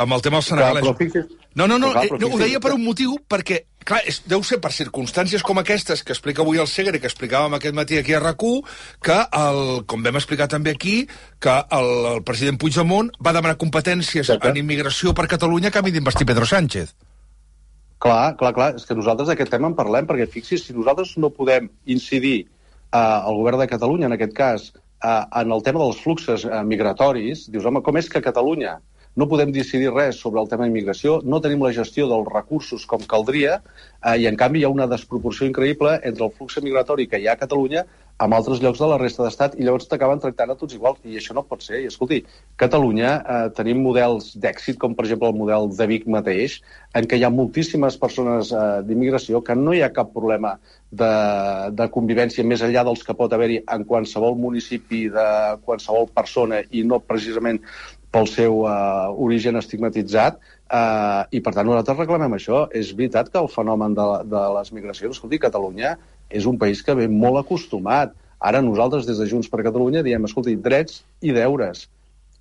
[0.00, 1.28] amb el tema del senegalès...
[1.58, 4.60] No, no, no, eh, no, ho deia per un motiu, perquè, clar, és, deu ser
[4.64, 8.22] per circumstàncies com aquestes que explica avui el Segre que explicàvem aquest matí aquí a
[8.22, 10.96] rac que, el, com vam explicar també aquí,
[11.42, 14.48] que el, el president Puigdemont va demanar competències Exacte.
[14.48, 16.94] en immigració per Catalunya a canvi d'investir Pedro Sánchez.
[18.00, 21.28] Clar, clar, clar, és que nosaltres d'aquest tema en parlem, perquè fixi's, si nosaltres no
[21.36, 24.70] podem incidir eh, al govern de Catalunya, en aquest cas,
[25.04, 28.78] eh, en el tema dels fluxes eh, migratoris, dius, home, com és que Catalunya
[29.20, 33.04] no podem decidir res sobre el tema d'immigració, no tenim la gestió dels recursos com
[33.10, 33.58] caldria,
[34.00, 37.28] eh, i en canvi hi ha una desproporció increïble entre el flux migratori que hi
[37.28, 37.84] ha a Catalunya
[38.20, 41.16] amb altres llocs de la resta d'estat i llavors t'acaben tractant a tots igual i
[41.16, 41.80] això no pot ser.
[41.80, 42.20] I escolti,
[42.60, 46.58] Catalunya eh, tenim models d'èxit com per exemple el model de Vic mateix
[46.98, 50.58] en què hi ha moltíssimes persones eh, d'immigració que no hi ha cap problema
[50.90, 51.12] de,
[51.78, 55.30] de convivència més enllà dels que pot haver-hi en qualsevol municipi de
[55.64, 57.62] qualsevol persona i no precisament
[58.10, 60.40] pel seu uh, origen estigmatitzat,
[60.74, 62.64] uh, i per tant nosaltres reclamem això.
[62.74, 65.94] És veritat que el fenomen de, de les migracions, escolti, Catalunya
[66.30, 68.14] és un país que ve molt acostumat.
[68.40, 71.88] Ara nosaltres, des de Junts per Catalunya, diem, escolti, drets i deures.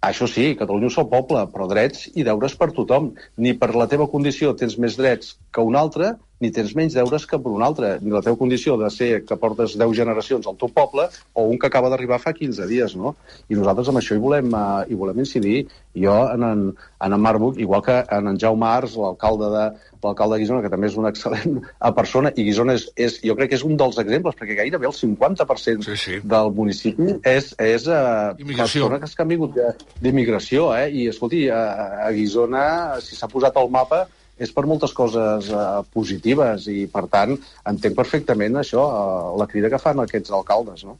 [0.05, 3.11] Això sí, Catalunya és el poble, però drets i deures per tothom.
[3.35, 7.25] Ni per la teva condició tens més drets que un altre, ni tens menys deures
[7.27, 10.55] que per un altre, ni la teva condició de ser que portes 10 generacions al
[10.55, 13.15] teu poble o un que acaba d'arribar fa 15 dies, no?
[13.49, 15.65] I nosaltres amb això hi volem, uh, hi volem incidir.
[15.99, 16.61] Jo, en en,
[17.03, 19.63] en en Marbuc, igual que en en Jaume Ars, l'alcalde de,
[20.03, 23.35] l'alcalde de Guisona, que també és una excel·lent eh, persona, i Guisona és, és, jo
[23.35, 26.19] crec que és un dels exemples, perquè gairebé el 50% Sí, sí.
[26.23, 28.87] del municipi és, és uh, Immigració.
[28.87, 30.87] persones que han vingut de- d'immigració, eh?
[30.91, 32.63] I, escolti, a, a Guisona,
[33.03, 34.05] si s'ha posat al mapa,
[34.39, 37.35] és per moltes coses uh, positives i, per tant,
[37.69, 40.97] entenc perfectament això, uh, la crida que fan aquests alcaldes, no?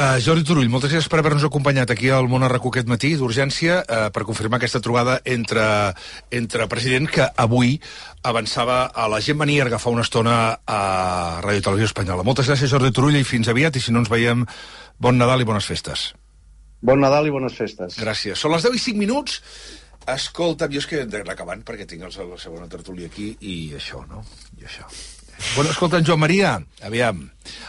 [0.00, 3.80] Uh, Jordi Turull, moltes gràcies per haver-nos acompanyat aquí al Món Arracó aquest matí d'urgència
[3.82, 5.64] uh, per confirmar aquesta trobada entre,
[6.32, 7.74] entre president que avui
[8.24, 10.80] avançava a la gent Manierga fa una estona a
[11.44, 12.24] Ràdio Televisió Espanyola.
[12.24, 14.46] Moltes gràcies, Jordi Turull, i fins aviat, i si no ens veiem,
[14.96, 16.12] bon Nadal i bones festes.
[16.80, 17.98] Bon Nadal i bones festes.
[18.00, 18.40] Gràcies.
[18.40, 19.42] Són les 10 i 5 minuts.
[20.08, 24.00] Escolta'm, jo és que hem d'anar acabant perquè tinc la segona tertúlia aquí i això,
[24.08, 24.24] no?
[24.58, 24.88] I això.
[25.54, 27.22] Bueno, escolta, en Joan Maria, aviam.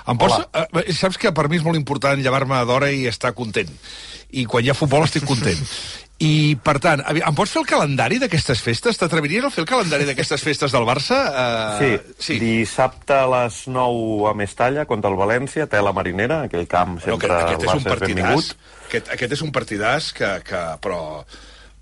[0.07, 3.69] Em pots, eh, saps que per mi és molt important llevar-me d'hora i estar content.
[4.31, 5.59] I quan hi ha futbol estic content.
[6.21, 8.99] I, per tant, em pots fer el calendari d'aquestes festes?
[8.99, 11.17] T'atreviries a fer el calendari d'aquestes festes del Barça?
[11.79, 16.67] Sí, Uh, sí, dissabte a les 9 a Mestalla contra el València, tela marinera, aquell
[16.67, 18.51] camp Bueno, sempre aquest, aquest és un és benvingut.
[18.51, 18.85] partidàs.
[18.91, 20.29] Aquest, aquest és un partidàs que...
[20.45, 21.01] que però,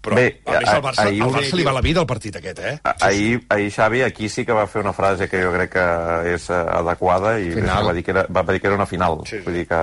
[0.01, 1.99] però Bé, a més, a- al Barça, ahir al ho Barça li va la vida
[2.01, 2.79] el partit aquest, eh?
[2.83, 5.85] A- Ahir, ahir Xavi aquí sí que va fer una frase que jo crec que
[6.35, 9.19] és eh, adequada i va, dir que era, va dir que era una final.
[9.25, 9.43] Sí, sí.
[9.45, 9.81] Vull dir que...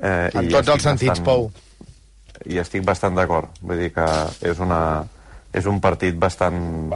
[0.00, 1.50] Eh, En tots els sentits, Pou.
[2.46, 3.50] I estic bastant d'acord.
[3.60, 4.06] Vull dir que
[4.48, 5.04] és, una,
[5.52, 6.92] és un partit bastant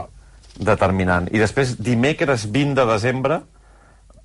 [0.55, 1.27] determinant.
[1.33, 3.41] I després, dimecres 20 de desembre,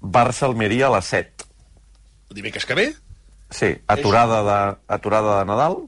[0.00, 1.44] Barça-Almeria a les 7.
[2.36, 2.88] Dimecres que ve?
[3.50, 5.78] Sí, aturada de, aturada de Nadal,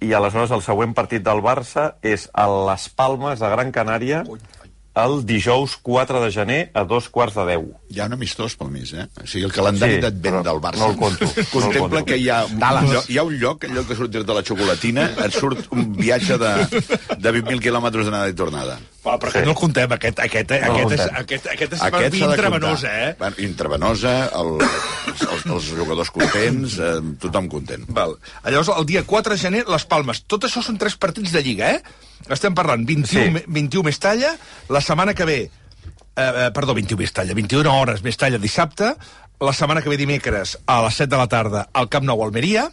[0.00, 4.24] i aleshores el següent partit del Barça és a Les Palmes de Gran Canària
[4.98, 7.66] el dijous 4 de gener a dos quarts de 10.
[7.94, 9.04] Hi ha un amistós pel mig, eh?
[9.22, 12.04] O sigui, el calendari Sí, d'advent del Barça no el conto, no el contempla conto.
[12.08, 14.42] que hi ha, un lloc, hi ha un lloc, en lloc de sortir de la
[14.42, 16.50] xocolatina, et surt un viatge de,
[17.14, 18.80] de 20.000 quilòmetres d'anada i tornada.
[19.06, 19.38] Va, però Sí.
[19.46, 22.90] no el contem, aquest, aquest, eh, No aquest, és, aquest, aquest és Aquest per intravenosa,
[23.08, 23.14] eh?
[23.18, 24.50] Bueno, intravenosa, el,
[25.22, 27.84] els, els jugadors contents, eh, tothom content.
[27.88, 28.16] Val.
[28.44, 30.24] Llavors, el dia 4 de gener, Les Palmes.
[30.26, 31.82] Tot això són tres partits de Lliga, eh?
[32.28, 33.38] Estem parlant 21, Sí.
[33.38, 33.44] sí.
[33.46, 34.34] 21 Mestalla,
[34.68, 35.38] la setmana que ve...
[36.18, 38.96] Eh, eh, perdó, 21 Mestalla, 21 hores Mestalla dissabte,
[39.40, 42.72] la setmana que ve dimecres a les 7 de la tarda al Camp Nou Almeria,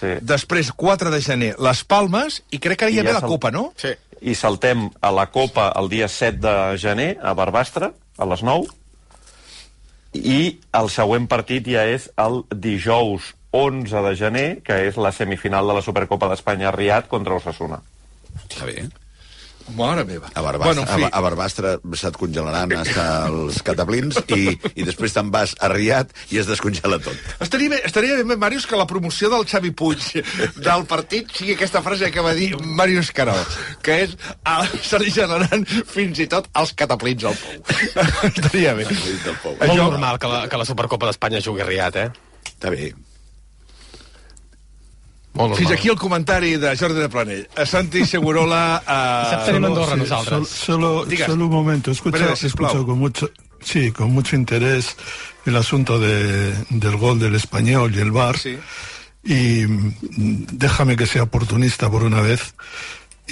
[0.00, 0.14] Sí.
[0.24, 3.20] després 4 de gener Les Palmes, i crec que ara hi I ha ja ja
[3.20, 3.70] la Copa, no?
[3.76, 3.92] Sí.
[4.20, 8.68] I saltem a la Copa el dia 7 de gener a Barbastre, a les 9,
[10.16, 10.40] i
[10.74, 15.76] el següent partit ja és el dijous 11 de gener, que és la semifinal de
[15.78, 17.80] la Supercopa d'Espanya a Riad contra Osasuna.
[18.44, 18.86] Està bé.
[19.76, 20.30] Mare meva.
[20.34, 24.86] A Barbastre, Bueno, en fi, a, a Barbastre se't congelaran hasta els cataplins i, i
[24.86, 27.18] després te'n vas a Riat i es descongela tot.
[27.42, 30.08] Estaria bé, estaria bé, Màrius, que la promoció del Xavi Puig
[30.58, 33.40] del partit sigui aquesta frase que va dir Màrius Carol,
[33.84, 37.78] que és ah, se li generaran fins i tot els cataplins al pou.
[38.32, 38.88] estaria bé.
[39.44, 39.54] Pou.
[39.60, 42.10] Molt normal que la, que la Supercopa d'Espanya jugui a Riat, eh?
[42.54, 42.90] Està bé.
[45.32, 45.58] Molt normal.
[45.58, 47.44] Fins aquí el comentari de Jordi de Planell.
[47.56, 48.80] A Santi Segurola...
[48.82, 50.48] Dissabte Uh, anem a Andorra, Sí, nosaltres.
[50.48, 51.26] Solo, solo, Digas.
[51.30, 51.90] solo un momento.
[51.90, 52.70] Escucha, sisplau.
[52.70, 53.30] escucho con mucho,
[53.62, 54.96] sí, con mucho interés
[55.46, 58.38] el asunto de, del gol del español y el VAR.
[58.38, 58.58] Sí.
[59.22, 62.54] Y mm, déjame que sea oportunista por una vez.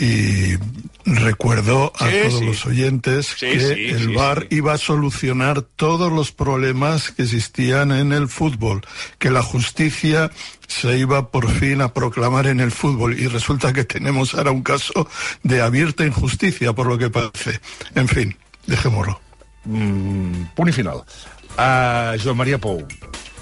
[0.00, 0.56] Y
[1.04, 2.44] recuerdo a Sí, todos sí.
[2.46, 4.56] los oyentes Sí, que sí, el sí, VAR sí.
[4.56, 8.82] iba a solucionar todos los problemas que existían en el fútbol,
[9.18, 10.30] que la justicia
[10.66, 14.62] se iba por fin a proclamar en el fútbol y resulta que tenemos ahora un
[14.62, 15.08] caso
[15.42, 17.58] de abierta injusticia, por lo que parece.
[17.94, 18.36] En fin,
[18.66, 19.20] dejémoslo.
[19.64, 21.02] Mm, punt i final.
[21.58, 22.86] Uh, Joan Maria Pou,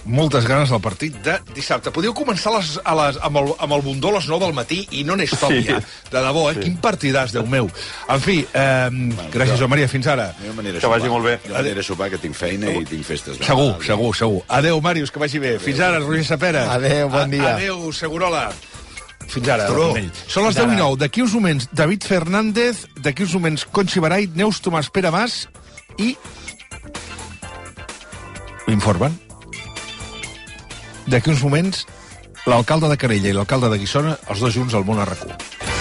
[0.07, 1.91] moltes ganes del partit de dissabte.
[1.91, 4.55] Podíeu començar a les, a les, amb, el, amb el bundó a les 9 del
[4.55, 5.65] matí i no n'és top Sí.
[5.67, 5.81] ja.
[6.11, 6.61] De debò, eh?
[6.63, 7.69] Quin partidàs, Déu meu.
[8.09, 8.89] En fi, eh,
[9.35, 10.29] gràcies, Joan Maria, fins ara.
[10.41, 11.11] Jo Que vagi sopar.
[11.11, 11.39] molt bé.
[11.49, 13.37] Jo m'aniré a sopar, que tinc feina i tinc festes.
[13.45, 14.43] Segur, segur, segur.
[14.49, 15.59] Adéu, Màrius, que vagi bé.
[15.59, 16.73] Fins ara, Roger Sapera.
[16.73, 17.55] Adéu, bon dia.
[17.57, 18.53] Adéu, Segurola.
[19.27, 19.67] Fins ara.
[19.67, 20.11] Planell.
[20.29, 20.97] Són les 10 i 9.
[21.03, 22.87] D'aquí uns moments, David Fernández.
[22.97, 25.49] D'aquí uns moments, Conchi Barai, Neus Tomàs Pere Mas
[25.99, 26.17] i...
[28.69, 29.26] L'informen.
[31.07, 31.85] D'aquí uns moments,
[32.51, 35.76] l'alcalde de Carella i l'alcalde de Guissona, els dos junts al món a RAC1.